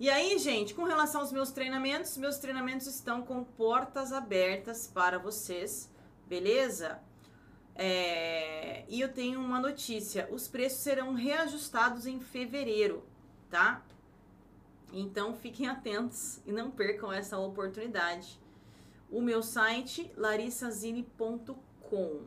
[0.00, 5.18] E aí, gente, com relação aos meus treinamentos, meus treinamentos estão com portas abertas para
[5.18, 5.90] vocês,
[6.24, 7.00] beleza?
[7.74, 8.84] É...
[8.88, 13.04] E eu tenho uma notícia: os preços serão reajustados em fevereiro,
[13.50, 13.82] tá?
[14.92, 18.38] Então fiquem atentos e não percam essa oportunidade.
[19.10, 22.22] O meu site larissazine.com.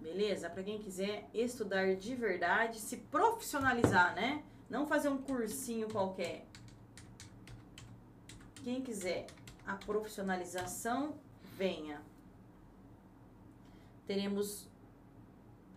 [0.00, 0.48] Beleza?
[0.48, 4.44] Para quem quiser estudar de verdade, se profissionalizar, né?
[4.70, 6.46] Não fazer um cursinho qualquer.
[8.62, 9.26] Quem quiser
[9.66, 11.14] a profissionalização,
[11.56, 12.02] venha.
[14.06, 14.68] Teremos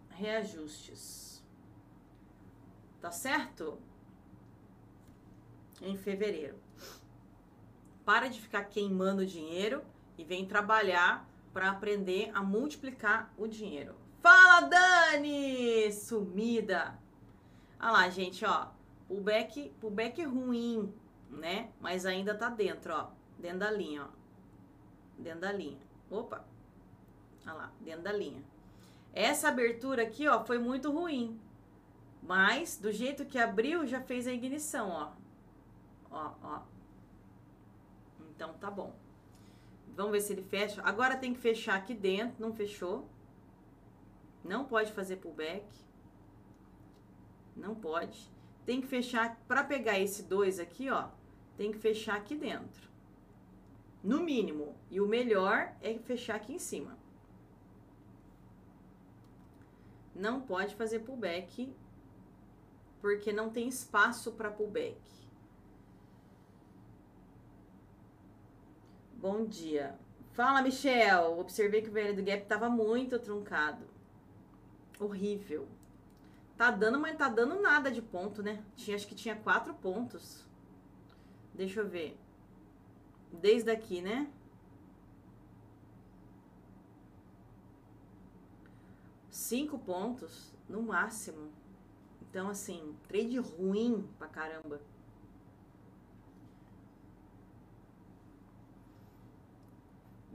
[0.09, 1.43] reajustes.
[2.99, 3.77] Tá certo?
[5.81, 6.57] Em fevereiro.
[8.05, 9.83] Para de ficar queimando dinheiro
[10.17, 13.95] e vem trabalhar para aprender a multiplicar o dinheiro.
[14.21, 15.91] Fala, Dani!
[15.91, 16.97] Sumida!
[17.79, 18.67] Olha lá, gente, ó.
[19.07, 20.93] Pullback, pullback ruim,
[21.31, 21.71] né?
[21.79, 23.09] Mas ainda tá dentro, ó.
[23.39, 24.07] Dentro da linha, ó.
[25.17, 25.79] Dentro da linha.
[26.09, 26.45] Opa!
[27.45, 28.43] Olha lá, dentro da linha.
[29.13, 31.39] Essa abertura aqui, ó, foi muito ruim.
[32.21, 35.11] Mas, do jeito que abriu, já fez a ignição, ó.
[36.11, 36.61] Ó, ó.
[38.29, 38.93] Então, tá bom.
[39.95, 40.81] Vamos ver se ele fecha.
[40.83, 42.35] Agora tem que fechar aqui dentro.
[42.39, 43.07] Não fechou.
[44.43, 45.65] Não pode fazer pullback.
[47.55, 48.31] Não pode.
[48.65, 51.09] Tem que fechar, para pegar esse 2 aqui, ó,
[51.61, 52.89] tem que fechar aqui dentro.
[54.03, 54.75] No mínimo.
[54.89, 56.97] E o melhor é fechar aqui em cima.
[60.15, 61.71] Não pode fazer pullback,
[62.99, 64.99] porque não tem espaço para pullback.
[69.13, 69.95] Bom dia.
[70.31, 71.37] Fala, Michel.
[71.37, 73.85] Observei que o velho do gap estava muito truncado.
[74.99, 75.67] Horrível.
[76.57, 78.63] Tá dando, mas tá dando nada de ponto, né?
[78.75, 80.49] Tinha, acho que tinha quatro pontos.
[81.53, 82.17] Deixa eu ver.
[83.31, 84.31] Desde aqui, né?
[89.29, 91.51] Cinco pontos, no máximo.
[92.21, 94.81] Então, assim, trade ruim pra caramba.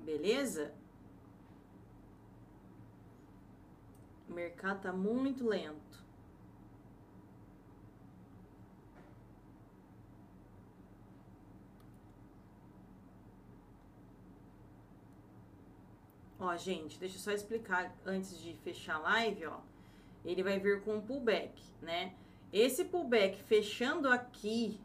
[0.05, 0.73] Beleza?
[4.29, 6.06] O mercado tá muito lento.
[16.47, 19.61] Ó, gente, deixa eu só explicar antes de fechar a live, ó.
[20.25, 22.15] Ele vai vir com um pullback, né?
[22.53, 24.81] Esse pullback fechando aqui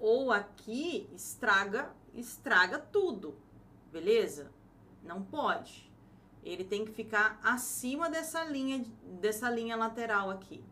[0.00, 3.36] ou aqui estraga, estraga tudo,
[3.92, 4.50] beleza?
[5.02, 5.92] Não pode
[6.44, 8.84] ele tem que ficar acima dessa linha,
[9.20, 10.62] dessa linha lateral aqui,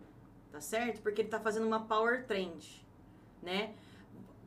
[0.51, 1.01] tá certo?
[1.01, 2.85] Porque ele tá fazendo uma power trend,
[3.41, 3.75] né?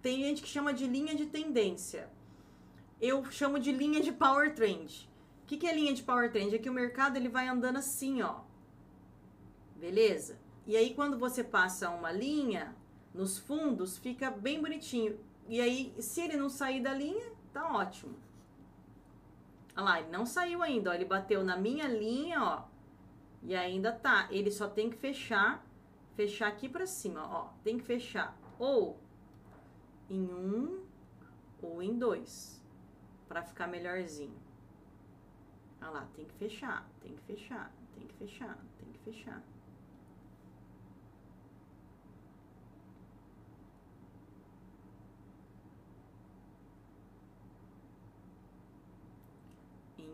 [0.01, 2.09] Tem gente que chama de linha de tendência.
[2.99, 5.09] Eu chamo de linha de power trend.
[5.53, 6.55] Que, que é linha de power trend?
[6.55, 8.41] É que o mercado ele vai andando assim, ó.
[9.75, 10.39] Beleza?
[10.65, 12.75] E aí quando você passa uma linha
[13.13, 15.19] nos fundos, fica bem bonitinho.
[15.47, 18.15] E aí, se ele não sair da linha, tá ótimo.
[19.75, 20.93] Olha lá, ele não saiu ainda, ó.
[20.93, 22.63] Ele bateu na minha linha, ó.
[23.43, 24.27] E ainda tá.
[24.31, 25.63] Ele só tem que fechar,
[26.15, 27.49] fechar aqui pra cima, ó.
[27.63, 28.97] Tem que fechar ou
[30.09, 30.83] em um
[31.61, 32.59] ou em dois.
[33.27, 34.41] Pra ficar melhorzinho.
[35.83, 39.43] Olha lá, tem que fechar, tem que fechar, tem que fechar, tem que fechar.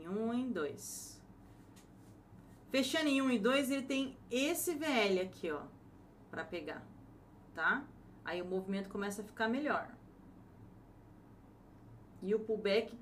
[0.09, 1.21] um em dois.
[2.71, 5.63] Fechando em um e dois, ele tem esse VL aqui, ó,
[6.29, 6.83] para pegar,
[7.55, 7.85] tá?
[8.23, 9.89] Aí o movimento começa a ficar melhor.
[12.21, 12.95] E o pullback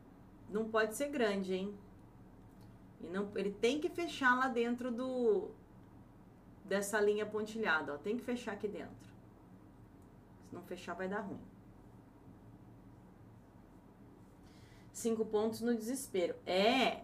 [0.49, 1.77] não pode ser grande, hein?
[3.01, 5.51] E não, ele tem que fechar lá dentro do
[6.65, 7.97] dessa linha pontilhada, ó.
[7.97, 9.07] Tem que fechar aqui dentro.
[10.49, 11.39] Se não fechar, vai dar ruim.
[14.97, 16.35] cinco pontos no desespero.
[16.45, 17.03] É.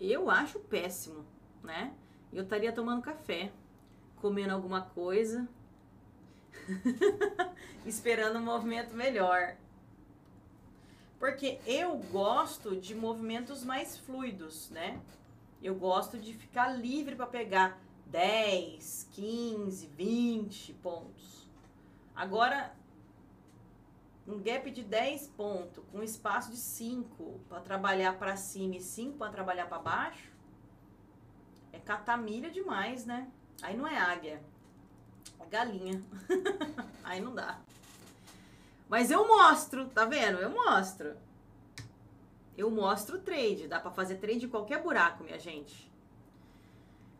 [0.00, 1.26] Eu acho péssimo,
[1.62, 1.92] né?
[2.32, 3.52] Eu estaria tomando café,
[4.16, 5.48] comendo alguma coisa,
[7.84, 9.56] esperando um movimento melhor.
[11.20, 14.98] Porque eu gosto de movimentos mais fluidos, né?
[15.62, 21.46] Eu gosto de ficar livre para pegar 10, 15, 20 pontos.
[22.16, 22.74] Agora,
[24.26, 29.18] um gap de 10 pontos, com espaço de 5 para trabalhar para cima e 5
[29.18, 30.32] para trabalhar para baixo,
[31.70, 33.30] é catamilha demais, né?
[33.60, 34.42] Aí não é águia,
[35.38, 36.02] é galinha.
[37.04, 37.60] Aí não dá.
[38.90, 40.40] Mas eu mostro, tá vendo?
[40.40, 41.16] Eu mostro.
[42.58, 43.68] Eu mostro o trade.
[43.68, 45.88] Dá para fazer trade em qualquer buraco, minha gente.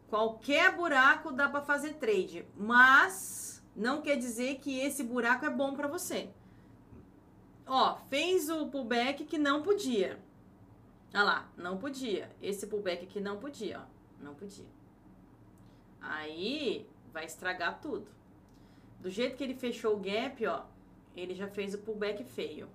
[0.09, 5.73] Qualquer buraco dá para fazer trade, mas não quer dizer que esse buraco é bom
[5.73, 6.29] para você.
[7.65, 10.21] Ó, fez o pullback que não podia.
[11.15, 12.29] Olha lá, não podia.
[12.43, 14.25] Esse pullback aqui não podia, ó.
[14.25, 14.67] Não podia.
[16.01, 18.09] Aí vai estragar tudo.
[18.99, 20.65] Do jeito que ele fechou o gap, ó,
[21.21, 22.69] ele já fez o pullback feio.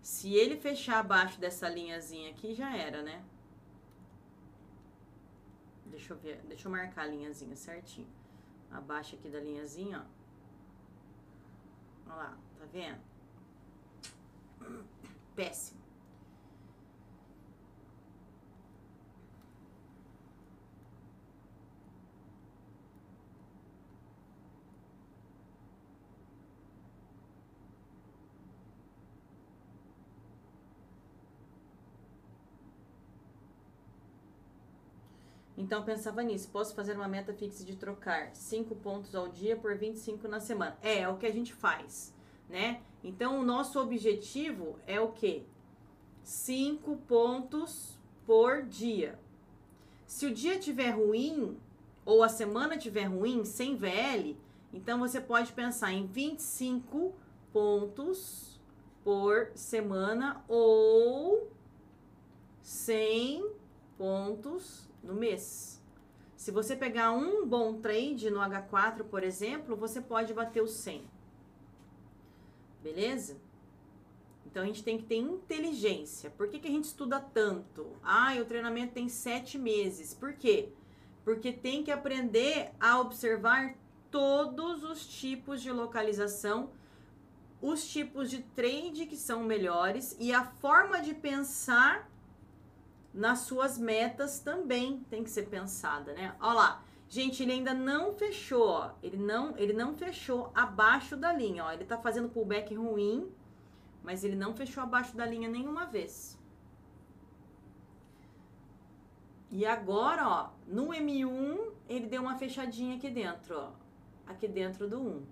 [0.00, 3.24] Se ele fechar abaixo dessa linhazinha aqui, já era, né?
[5.86, 8.08] Deixa eu ver, deixa eu marcar a linhazinha certinho.
[8.70, 10.06] Abaixo aqui da linhazinha, ó.
[12.10, 13.00] Olha lá, tá vendo?
[15.36, 15.83] Péssimo.
[35.64, 36.50] Então eu pensava nisso.
[36.50, 40.76] Posso fazer uma meta fixa de trocar 5 pontos ao dia por 25 na semana.
[40.82, 42.14] É, é o que a gente faz,
[42.50, 42.82] né?
[43.02, 45.46] Então o nosso objetivo é o quê?
[46.22, 49.18] 5 pontos por dia.
[50.06, 51.56] Se o dia tiver ruim
[52.04, 54.36] ou a semana tiver ruim, sem VL,
[54.70, 57.14] então você pode pensar em 25
[57.54, 58.60] pontos
[59.02, 61.50] por semana ou
[62.60, 63.50] 100
[63.96, 65.80] pontos no mês.
[66.36, 71.02] Se você pegar um bom trade no H4, por exemplo, você pode bater o 100.
[72.82, 73.36] Beleza?
[74.44, 76.30] Então a gente tem que ter inteligência.
[76.30, 77.86] Por que, que a gente estuda tanto?
[78.02, 80.14] Ah, o treinamento tem sete meses.
[80.14, 80.68] Por quê?
[81.24, 83.74] Porque tem que aprender a observar
[84.10, 86.70] todos os tipos de localização,
[87.60, 92.08] os tipos de trade que são melhores e a forma de pensar
[93.14, 96.34] nas suas metas também tem que ser pensada, né?
[96.40, 96.84] Olha lá.
[97.08, 98.90] Gente, ele ainda não fechou, ó.
[99.00, 101.70] Ele não, ele não fechou abaixo da linha, ó.
[101.70, 103.30] Ele tá fazendo pullback ruim,
[104.02, 106.36] mas ele não fechou abaixo da linha nenhuma vez.
[109.48, 113.70] E agora, ó, no M1, ele deu uma fechadinha aqui dentro, ó.
[114.26, 115.26] Aqui dentro do 1.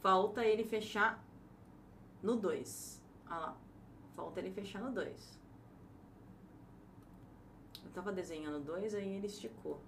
[0.00, 1.24] Falta ele fechar
[2.20, 3.00] no 2.
[3.26, 3.56] Olha lá.
[4.16, 5.43] Falta ele fechar no 2
[7.94, 9.80] tava desenhando dois, aí ele esticou.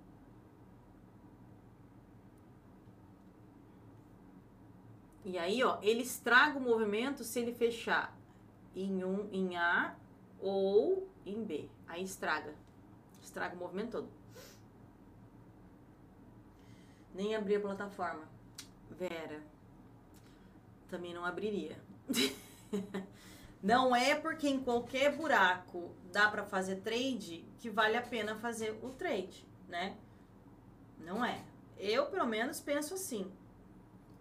[5.24, 8.16] E aí, ó, ele estraga o movimento se ele fechar
[8.76, 9.96] em um em A
[10.40, 11.68] ou em B.
[11.88, 12.54] Aí estraga.
[13.20, 14.08] Estraga o movimento todo.
[17.12, 18.28] Nem abrir a plataforma.
[18.88, 19.42] Vera.
[20.88, 21.76] Também não abriria.
[23.62, 28.78] Não é porque em qualquer buraco dá para fazer trade que vale a pena fazer
[28.82, 29.96] o trade, né?
[30.98, 31.44] Não é.
[31.78, 33.30] Eu, pelo menos, penso assim.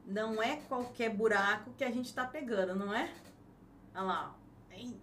[0.05, 3.13] Não é qualquer buraco que a gente tá pegando, não é?
[3.93, 4.36] Olha lá.
[4.71, 5.01] Hein?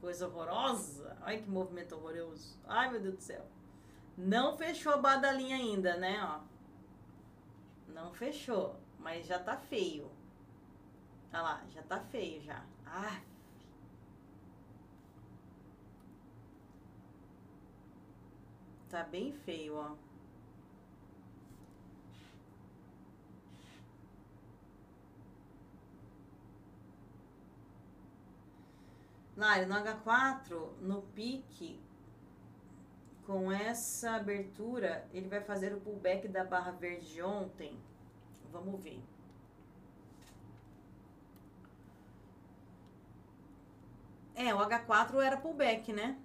[0.00, 1.16] Coisa horrorosa.
[1.22, 2.58] Olha que movimento horroroso.
[2.66, 3.46] Ai, meu Deus do céu.
[4.16, 6.18] Não fechou a badalinha ainda, né?
[6.22, 6.56] Ó.
[7.92, 10.10] Não fechou, mas já tá feio.
[11.32, 12.64] Olha lá, já tá feio já.
[12.86, 13.20] Ah.
[18.88, 19.94] Tá bem feio, ó.
[29.36, 31.78] Lari, no H4, no pique,
[33.26, 37.76] com essa abertura, ele vai fazer o pullback da barra verde de ontem.
[38.50, 39.02] Vamos ver.
[44.36, 46.18] É, o H4 era pullback, né?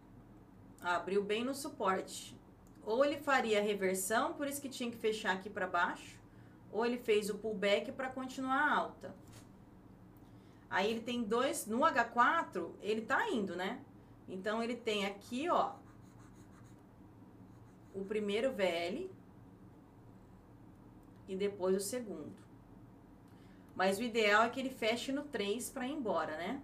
[0.81, 2.37] Abriu bem no suporte.
[2.83, 6.19] Ou ele faria a reversão, por isso que tinha que fechar aqui para baixo,
[6.73, 9.15] ou ele fez o pullback para continuar alta.
[10.69, 13.79] Aí ele tem dois, no H4, ele tá indo, né?
[14.27, 15.75] Então ele tem aqui, ó,
[17.93, 19.09] o primeiro VL
[21.29, 22.33] e depois o segundo.
[23.73, 26.61] Mas o ideal é que ele feche no 3 para ir embora, né?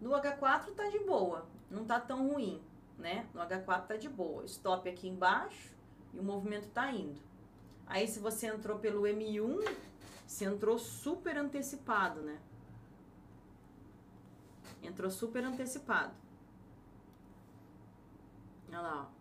[0.00, 2.62] No H4 tá de boa, não tá tão ruim,
[2.96, 3.28] né?
[3.34, 4.44] No H4 tá de boa.
[4.44, 5.76] Stop aqui embaixo
[6.14, 7.20] e o movimento tá indo.
[7.86, 9.76] Aí se você entrou pelo M1,
[10.26, 12.40] você entrou super antecipado, né?
[14.82, 16.14] Entrou super antecipado.
[18.68, 19.20] Olha lá, ó.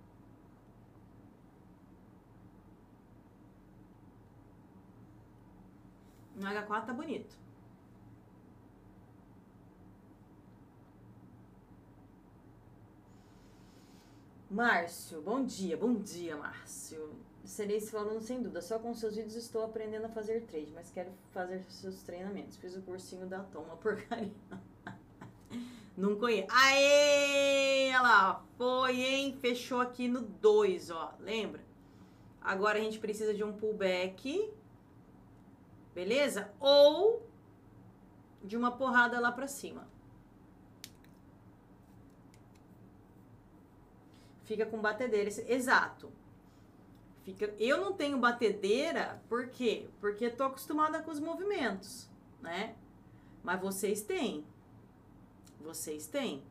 [6.39, 7.48] No H4 tá bonito.
[14.49, 17.13] Márcio, bom dia, bom dia, Márcio.
[17.45, 18.63] Serei esse aluno sem dúvida.
[18.63, 22.57] Só com seus vídeos estou aprendendo a fazer trade, mas quero fazer seus treinamentos.
[22.57, 24.33] Fiz o cursinho da Tom, uma porcaria.
[25.95, 26.47] Não conheço.
[26.49, 27.89] Aê!
[27.89, 29.37] Olha lá, foi, hein?
[29.39, 31.13] Fechou aqui no 2, ó.
[31.19, 31.63] Lembra?
[32.41, 34.51] Agora a gente precisa de um pullback.
[35.93, 36.51] Beleza?
[36.59, 37.21] Ou
[38.43, 39.87] de uma porrada lá pra cima.
[44.49, 45.29] Fica com batedeira.
[45.47, 46.11] Exato.
[47.23, 49.87] Fica, eu não tenho batedeira, por quê?
[50.01, 52.09] Porque tô acostumada com os movimentos,
[52.41, 52.75] né?
[53.43, 54.43] Mas vocês têm.
[55.61, 56.43] Vocês têm.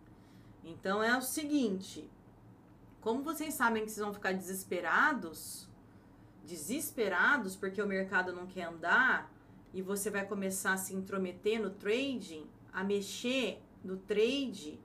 [0.63, 2.09] Então é o seguinte,
[3.01, 5.69] como vocês sabem que vocês vão ficar desesperados,
[6.45, 9.29] desesperados porque o mercado não quer andar
[9.75, 14.79] e você vai começar a se intrometer no trading, a mexer no trade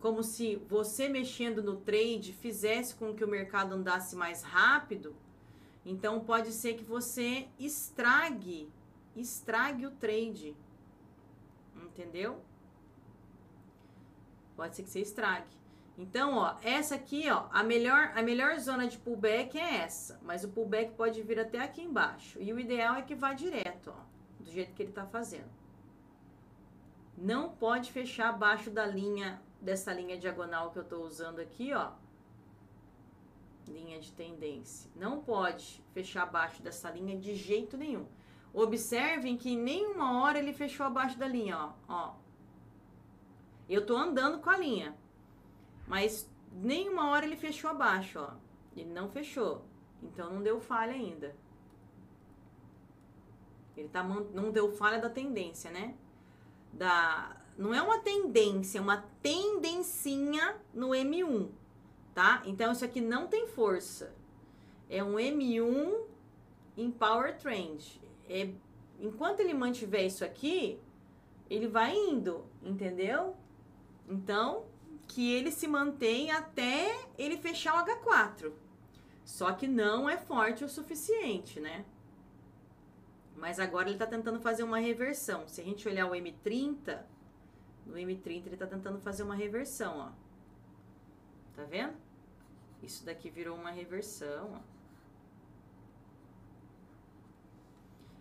[0.00, 5.14] como se você mexendo no trade fizesse com que o mercado andasse mais rápido,
[5.84, 8.70] então pode ser que você estrague,
[9.16, 10.56] estrague o trade.
[11.76, 12.40] Entendeu?
[14.56, 15.58] Pode ser que você estrague.
[15.96, 20.44] Então, ó, essa aqui, ó, a melhor, a melhor zona de pullback é essa, mas
[20.44, 22.40] o pullback pode vir até aqui embaixo.
[22.40, 24.00] E o ideal é que vá direto, ó,
[24.38, 25.50] do jeito que ele tá fazendo.
[27.16, 31.92] Não pode fechar abaixo da linha dessa linha diagonal que eu estou usando aqui, ó,
[33.66, 34.90] linha de tendência.
[34.96, 38.06] Não pode fechar abaixo dessa linha de jeito nenhum.
[38.52, 42.14] Observem que em nenhuma hora ele fechou abaixo da linha, ó, ó.
[43.68, 44.96] Eu tô andando com a linha,
[45.86, 48.32] mas nenhuma hora ele fechou abaixo, ó.
[48.74, 49.64] Ele não fechou,
[50.02, 51.36] então não deu falha ainda.
[53.76, 55.94] Ele tá não deu falha da tendência, né?
[56.72, 61.50] Da não é uma tendência, é uma tendencinha no M1,
[62.14, 62.40] tá?
[62.46, 64.14] Então isso aqui não tem força.
[64.88, 66.04] É um M1
[66.76, 68.00] em Power Trend.
[68.28, 68.48] É,
[69.00, 70.78] enquanto ele mantiver isso aqui,
[71.50, 73.34] ele vai indo, entendeu?
[74.08, 74.64] Então,
[75.08, 78.52] que ele se mantém até ele fechar o H4.
[79.24, 81.84] Só que não é forte o suficiente, né?
[83.36, 85.46] Mas agora ele está tentando fazer uma reversão.
[85.48, 86.98] Se a gente olhar o M30,
[87.88, 90.12] no M30 ele está tentando fazer uma reversão, ó.
[91.56, 91.96] Tá vendo?
[92.82, 94.78] Isso daqui virou uma reversão, ó.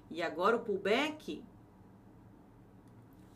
[0.10, 1.44] E agora o pullback,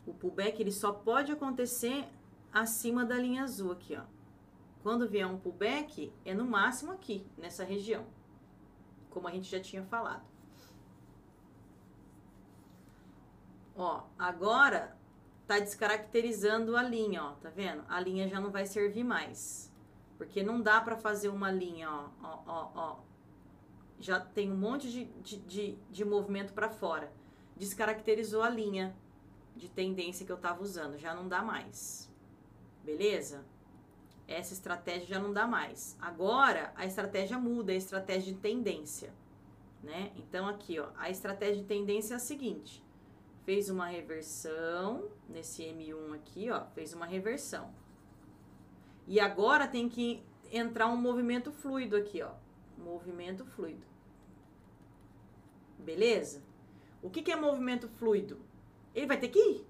[0.06, 2.08] o pullback ele só pode acontecer
[2.52, 4.04] acima da linha azul aqui, ó.
[4.82, 8.04] Quando vier um pullback, é no máximo aqui, nessa região.
[9.10, 10.24] Como a gente já tinha falado.
[13.76, 14.96] Ó, agora
[15.46, 17.84] tá descaracterizando a linha, ó, tá vendo?
[17.88, 19.72] A linha já não vai servir mais.
[20.16, 22.96] Porque não dá para fazer uma linha, ó, ó, ó, ó.
[23.98, 27.12] Já tem um monte de, de, de, de movimento para fora.
[27.56, 28.96] Descaracterizou a linha
[29.54, 32.10] de tendência que eu tava usando, já não dá mais.
[32.84, 33.44] Beleza?
[34.26, 35.96] Essa estratégia já não dá mais.
[36.00, 39.12] Agora, a estratégia muda, a estratégia de tendência,
[39.82, 40.12] né?
[40.16, 42.82] Então, aqui, ó, a estratégia de tendência é a seguinte
[43.44, 47.72] fez uma reversão nesse M1 aqui, ó, fez uma reversão.
[49.06, 52.32] E agora tem que entrar um movimento fluido aqui, ó,
[52.78, 53.86] movimento fluido.
[55.78, 56.42] Beleza?
[57.02, 58.40] O que, que é movimento fluido?
[58.94, 59.66] Ele vai ter que ir.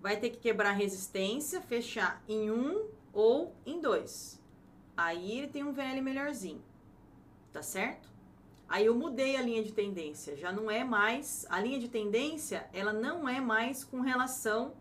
[0.00, 4.38] Vai ter que quebrar resistência, fechar em um ou em dois.
[4.94, 6.62] Aí ele tem um VL melhorzinho.
[7.52, 8.13] Tá certo?
[8.68, 12.68] Aí eu mudei a linha de tendência, já não é mais a linha de tendência,
[12.72, 14.74] ela não é mais com relação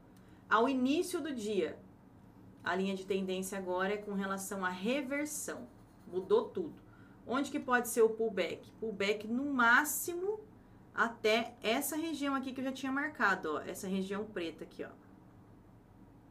[0.50, 1.78] ao início do dia.
[2.64, 5.68] A linha de tendência agora é com relação à reversão.
[6.08, 6.82] Mudou tudo.
[7.28, 8.72] Onde que pode ser o pullback?
[8.80, 10.40] Pullback no máximo
[10.94, 14.90] até essa região aqui que eu já tinha marcado, ó, essa região preta aqui, ó.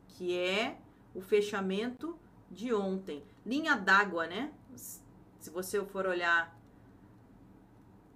[0.09, 0.78] Que é
[1.14, 2.18] o fechamento
[2.50, 3.22] de ontem.
[3.44, 4.53] Linha d'água, né?
[4.74, 6.57] Se você for olhar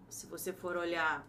[0.09, 1.27] se você for olhar,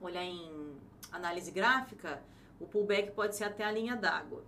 [0.00, 0.76] olhar em
[1.12, 2.22] análise gráfica,
[2.58, 4.44] o pullback pode ser até a linha d'água.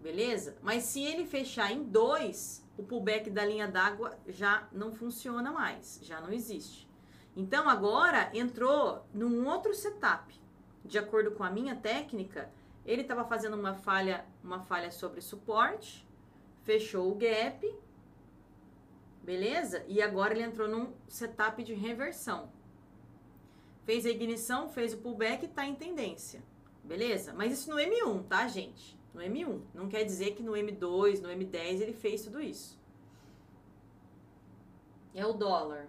[0.00, 0.56] Beleza?
[0.62, 6.00] Mas se ele fechar em dois, o pullback da linha d'água já não funciona mais,
[6.02, 6.88] já não existe.
[7.36, 10.38] Então agora entrou num outro setup.
[10.84, 12.50] De acordo com a minha técnica,
[12.84, 16.08] ele estava fazendo uma falha, uma falha sobre suporte,
[16.62, 17.70] fechou o gap
[19.30, 19.84] Beleza?
[19.86, 22.50] E agora ele entrou num setup de reversão.
[23.84, 26.42] Fez a ignição, fez o pullback e tá em tendência.
[26.82, 27.32] Beleza?
[27.32, 28.98] Mas isso no M1, tá, gente?
[29.14, 29.60] No M1.
[29.72, 32.76] Não quer dizer que no M2, no M10 ele fez tudo isso.
[35.14, 35.86] É o dólar.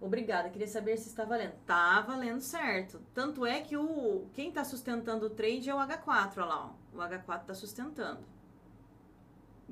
[0.00, 1.54] Obrigada, queria saber se está valendo.
[1.64, 3.00] Tá valendo certo.
[3.14, 6.96] Tanto é que o quem está sustentando o trade é o H4, olha lá, ó.
[6.96, 8.39] O H4 está sustentando.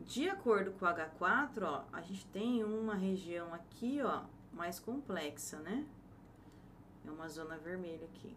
[0.06, 5.58] De acordo com o H4, ó, a gente tem uma região aqui, ó, mais complexa,
[5.58, 5.86] né?
[7.06, 8.36] É uma zona vermelha aqui.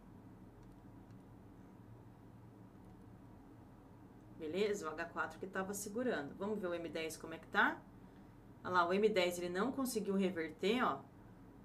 [4.40, 4.90] Beleza?
[4.90, 6.34] O H4 que estava segurando.
[6.36, 7.80] Vamos ver o M10 como é que tá?
[8.64, 11.00] Olha lá, o M10 ele não conseguiu reverter, ó.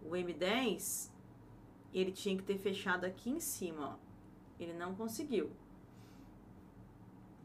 [0.02, 1.10] O M10,
[1.92, 3.96] ele tinha que ter fechado aqui em cima, ó.
[4.60, 5.50] Ele não conseguiu.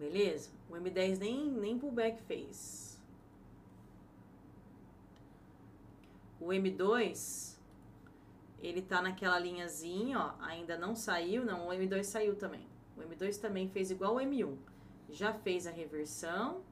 [0.01, 0.49] Beleza?
[0.69, 2.99] O M10 nem, nem pullback fez.
[6.39, 7.55] O M2,
[8.59, 10.33] ele tá naquela linhazinha, ó.
[10.39, 11.67] Ainda não saiu, não.
[11.67, 12.65] O M2 saiu também.
[12.97, 14.57] O M2 também fez igual o M1.
[15.09, 16.63] Já fez a reversão.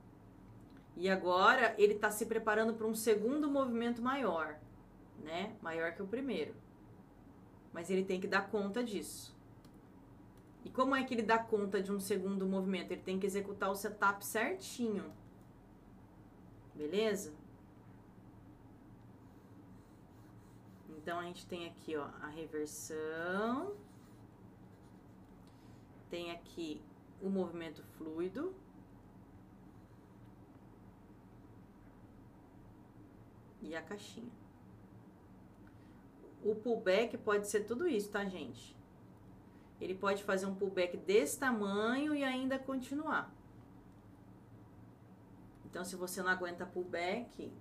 [0.98, 4.60] E agora ele está se preparando para um segundo movimento maior
[5.24, 5.56] né?
[5.62, 6.54] Maior que o primeiro.
[7.74, 9.36] Mas ele tem que dar conta disso.
[10.64, 12.92] E como é que ele dá conta de um segundo movimento?
[12.92, 15.12] Ele tem que executar o setup certinho.
[16.76, 17.34] Beleza?
[20.90, 23.76] Então a gente tem aqui, ó, a reversão.
[26.10, 26.82] Tem aqui
[27.22, 28.54] o movimento fluido.
[33.62, 34.32] E a caixinha.
[36.44, 38.79] O pullback pode ser tudo isso, tá, gente?
[39.80, 43.34] Ele pode fazer um pullback desse tamanho e ainda continuar.
[45.66, 47.52] Então, se você não aguenta pullback,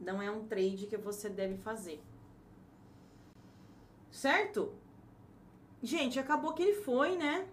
[0.00, 2.02] não é um trade que você deve fazer.
[4.10, 4.74] Certo?
[5.82, 7.48] Gente, acabou que ele foi, né?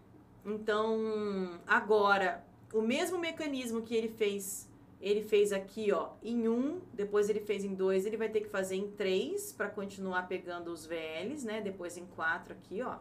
[0.45, 2.43] Então, agora,
[2.73, 4.69] o mesmo mecanismo que ele fez
[5.01, 8.49] ele fez aqui, ó, em um, depois ele fez em dois, ele vai ter que
[8.49, 11.61] fazer em três para continuar pegando os VLs, né?
[11.61, 12.97] Depois em quatro aqui, ó,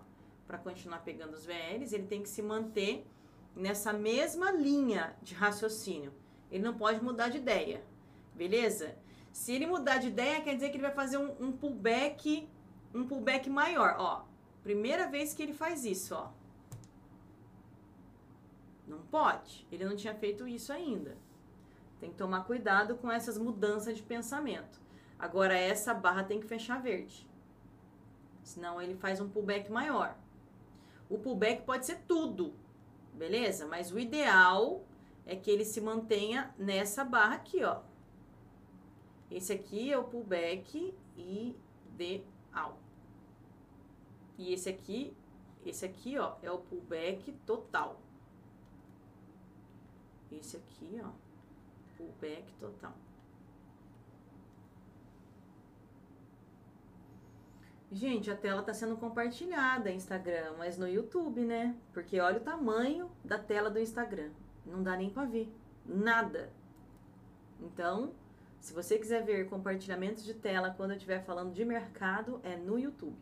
[0.49, 1.95] para continuar pegando os VLs.
[1.95, 3.07] Ele tem que se manter
[3.55, 6.13] nessa mesma linha de raciocínio.
[6.51, 7.85] Ele não pode mudar de ideia,
[8.35, 8.97] beleza?
[9.31, 12.49] Se ele mudar de ideia, quer dizer que ele vai fazer um, um pullback,
[12.95, 14.25] um pullback maior, ó.
[14.63, 16.31] Primeira vez que ele faz isso, ó.
[18.87, 19.67] Não pode.
[19.71, 21.17] Ele não tinha feito isso ainda.
[22.01, 24.81] Tem que tomar cuidado com essas mudanças de pensamento.
[25.19, 27.29] Agora, essa barra tem que fechar verde.
[28.43, 30.17] Senão ele faz um pullback maior.
[31.09, 32.55] O pullback pode ser tudo,
[33.15, 33.67] beleza?
[33.67, 34.85] Mas o ideal
[35.27, 37.81] é que ele se mantenha nessa barra aqui, ó.
[39.31, 42.79] Esse aqui é o pullback ideal.
[44.37, 45.15] E esse aqui,
[45.65, 48.01] esse aqui, ó, é o pullback total.
[50.31, 51.29] Esse aqui, ó
[51.99, 52.95] pullback total.
[57.91, 61.75] Gente, a tela está sendo compartilhada Instagram, mas no YouTube, né?
[61.93, 64.31] Porque olha o tamanho da tela do Instagram.
[64.67, 65.51] Não dá nem para ver.
[65.87, 66.53] Nada.
[67.59, 68.13] Então,
[68.61, 72.79] se você quiser ver compartilhamentos de tela quando eu estiver falando de mercado, é no
[72.79, 73.17] YouTube.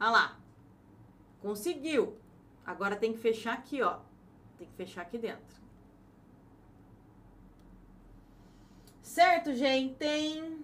[0.00, 0.40] Ah lá.
[1.40, 2.18] Conseguiu.
[2.66, 4.00] Agora tem que fechar aqui, ó.
[4.58, 5.57] Tem que fechar aqui dentro.
[9.18, 10.60] Certo, gente?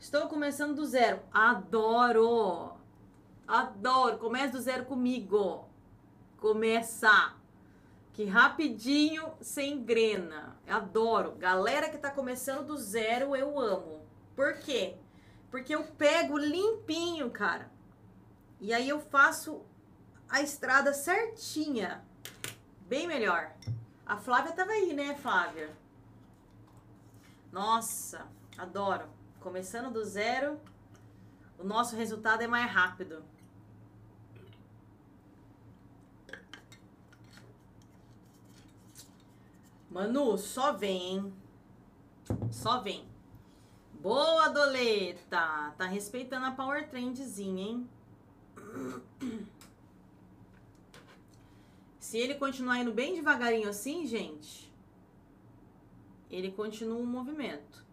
[0.00, 1.20] Estou começando do zero.
[1.32, 2.72] Adoro!
[3.46, 4.18] Adoro!
[4.18, 5.68] Comece do zero comigo.
[6.38, 7.36] Começa!
[8.14, 10.58] Que rapidinho sem engrena.
[10.66, 11.36] Adoro.
[11.36, 14.04] Galera que tá começando do zero, eu amo.
[14.34, 14.96] Por quê?
[15.52, 17.70] Porque eu pego limpinho, cara.
[18.60, 19.64] E aí eu faço
[20.28, 22.04] a estrada certinha.
[22.88, 23.52] Bem melhor.
[24.06, 25.74] A Flávia tava aí, né, Flávia?
[27.50, 28.26] Nossa,
[28.58, 29.08] adoro.
[29.40, 30.60] Começando do zero,
[31.58, 33.24] o nosso resultado é mais rápido.
[39.90, 41.34] Manu, só vem, hein?
[42.50, 43.08] Só vem.
[44.00, 45.72] Boa, Doleta!
[45.78, 47.88] Tá respeitando a Power Trendzinha, hein?
[52.14, 54.72] Se ele continuar indo bem devagarinho assim, gente,
[56.30, 57.84] ele continua o movimento.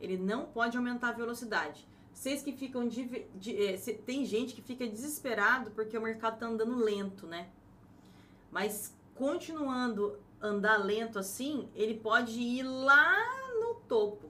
[0.00, 1.86] Ele não pode aumentar a velocidade.
[2.12, 6.46] Vocês que ficam de, de, é, tem gente que fica desesperado porque o mercado tá
[6.46, 7.48] andando lento, né?
[8.50, 13.14] Mas continuando andar lento assim, ele pode ir lá
[13.60, 14.28] no topo,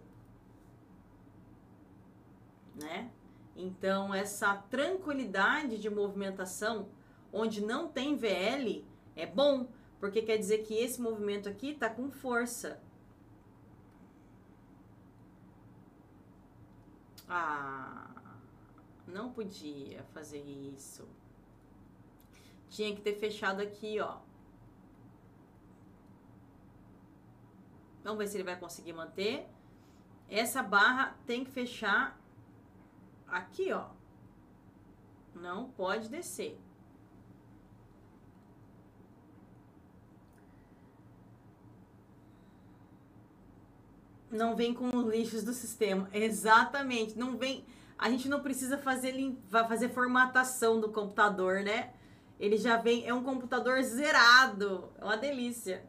[2.74, 3.10] né?
[3.56, 6.90] Então essa tranquilidade de movimentação
[7.32, 9.68] onde não tem VL, é bom,
[9.98, 12.80] Porque quer dizer que esse movimento aqui tá com força.
[17.28, 18.14] Ah,
[19.06, 21.08] não podia fazer isso.
[22.68, 24.18] Tinha que ter fechado aqui, ó.
[28.04, 29.48] Vamos ver se ele vai conseguir manter.
[30.28, 32.20] Essa barra tem que fechar
[33.26, 33.88] aqui, ó.
[35.34, 36.60] Não pode descer.
[44.36, 46.08] Não vem com os lixos do sistema.
[46.12, 47.18] Exatamente.
[47.18, 47.64] Não vem.
[47.98, 49.14] A gente não precisa fazer,
[49.48, 51.92] fazer formatação do computador, né?
[52.38, 53.06] Ele já vem.
[53.06, 54.90] É um computador zerado.
[54.98, 55.82] É uma delícia.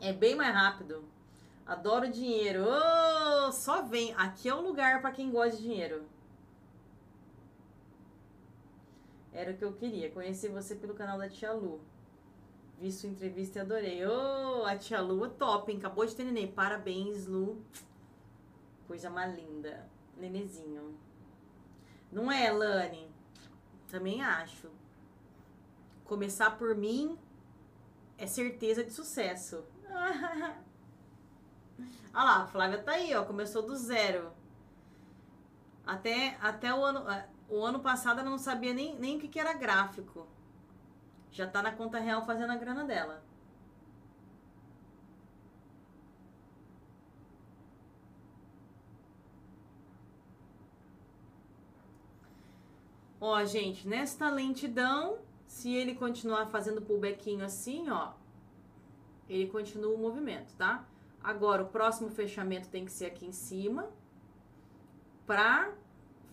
[0.00, 1.04] É bem mais rápido.
[1.66, 2.64] Adoro dinheiro.
[2.66, 4.14] Oh, só vem.
[4.16, 6.04] Aqui é o lugar para quem gosta de dinheiro.
[9.32, 10.10] Era o que eu queria.
[10.10, 11.80] Conheci você pelo canal da Tia Lu.
[12.80, 14.06] Vi sua entrevista e adorei.
[14.06, 15.76] Ô, oh, a Tia Lu é top, hein?
[15.76, 16.50] Acabou de ter neném.
[16.50, 17.62] Parabéns, Lu.
[18.88, 19.86] Coisa mais linda.
[20.16, 20.98] Nenezinho.
[22.10, 23.06] Não é, Lani?
[23.90, 24.70] Também acho.
[26.04, 27.18] Começar por mim
[28.16, 29.62] é certeza de sucesso.
[32.14, 33.26] Olha lá, a Flávia tá aí, ó.
[33.26, 34.32] Começou do zero.
[35.86, 37.04] Até, até o ano.
[37.46, 40.26] O ano passado ela não sabia nem, nem o que, que era gráfico.
[41.32, 43.22] Já tá na conta real fazendo a grana dela.
[53.20, 58.12] Ó, gente, nesta lentidão, se ele continuar fazendo pullbackinho assim, ó,
[59.28, 60.86] ele continua o movimento, tá?
[61.22, 63.90] Agora, o próximo fechamento tem que ser aqui em cima,
[65.26, 65.70] pra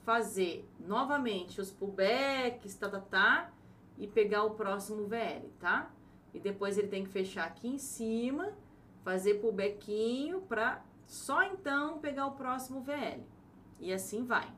[0.03, 3.51] fazer novamente os pullbacks, tá, tá, tá,
[3.97, 5.91] e pegar o próximo VL, tá?
[6.33, 8.53] E depois ele tem que fechar aqui em cima,
[9.03, 13.23] fazer pullbackinho pra só então pegar o próximo VL.
[13.79, 14.51] E assim vai.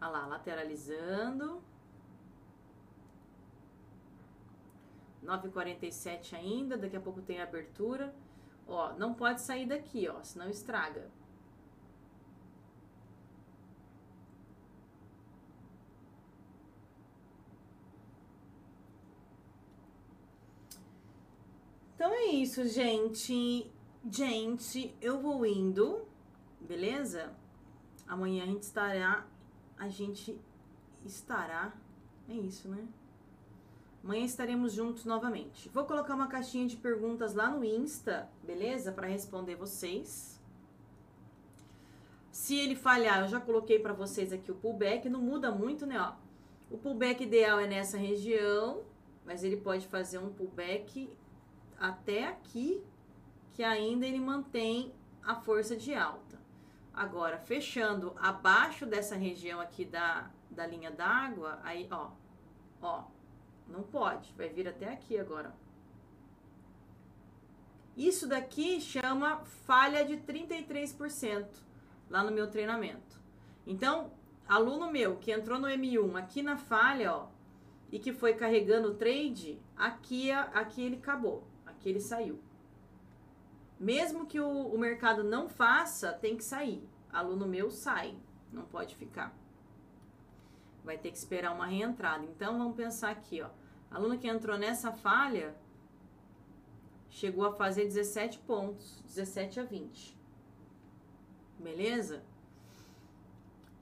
[0.00, 1.62] Olha lá, lateralizando.
[5.24, 8.14] 9h47 ainda, daqui a pouco tem abertura.
[8.66, 11.10] Ó, não pode sair daqui, ó, senão estraga.
[21.94, 23.70] Então é isso, gente.
[24.10, 26.06] Gente, eu vou indo,
[26.60, 27.32] beleza?
[28.06, 29.26] Amanhã a gente estará.
[29.78, 30.38] A gente
[31.04, 31.72] estará.
[32.28, 32.86] É isso, né?
[34.02, 35.68] Amanhã estaremos juntos novamente.
[35.70, 38.92] Vou colocar uma caixinha de perguntas lá no Insta, beleza?
[38.92, 40.38] Para responder vocês.
[42.30, 45.08] Se ele falhar, eu já coloquei para vocês aqui o pullback.
[45.08, 45.98] Não muda muito, né?
[45.98, 46.12] Ó,
[46.70, 48.82] o pullback ideal é nessa região,
[49.24, 51.08] mas ele pode fazer um pullback
[51.78, 52.82] até aqui,
[53.52, 56.38] que ainda ele mantém a força de alta.
[56.92, 62.10] Agora, fechando abaixo dessa região aqui da, da linha d'água, aí, ó,
[62.80, 63.04] ó,
[63.66, 65.54] não pode, vai vir até aqui agora.
[67.96, 71.46] Isso daqui chama falha de 33%
[72.10, 73.20] lá no meu treinamento.
[73.66, 74.12] Então,
[74.48, 77.28] aluno meu que entrou no M1 aqui na falha, ó,
[77.90, 81.44] e que foi carregando o trade, aqui, aqui ele acabou
[81.84, 82.40] que ele saiu.
[83.78, 86.82] Mesmo que o, o mercado não faça, tem que sair.
[87.12, 88.16] Aluno meu sai,
[88.50, 89.36] não pode ficar.
[90.82, 92.24] Vai ter que esperar uma reentrada.
[92.24, 93.50] Então vamos pensar aqui, ó.
[93.90, 95.54] Aluno que entrou nessa falha
[97.10, 100.18] chegou a fazer 17 pontos, 17 a 20.
[101.60, 102.24] Beleza?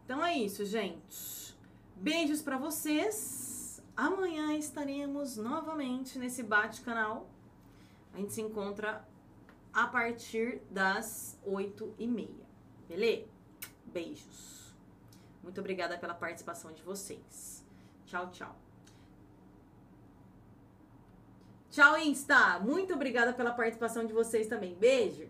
[0.04, 1.56] Então é isso, gente.
[1.94, 3.80] Beijos para vocês.
[3.96, 7.30] Amanhã estaremos novamente nesse bate-canal
[8.12, 9.06] a gente se encontra
[9.72, 12.46] a partir das 8 e meia.
[12.88, 13.28] Beleza?
[13.86, 14.74] Beijos.
[15.42, 17.64] Muito obrigada pela participação de vocês.
[18.06, 18.54] Tchau, tchau.
[21.70, 22.58] Tchau, Insta.
[22.60, 24.74] Muito obrigada pela participação de vocês também.
[24.74, 25.28] Beijo.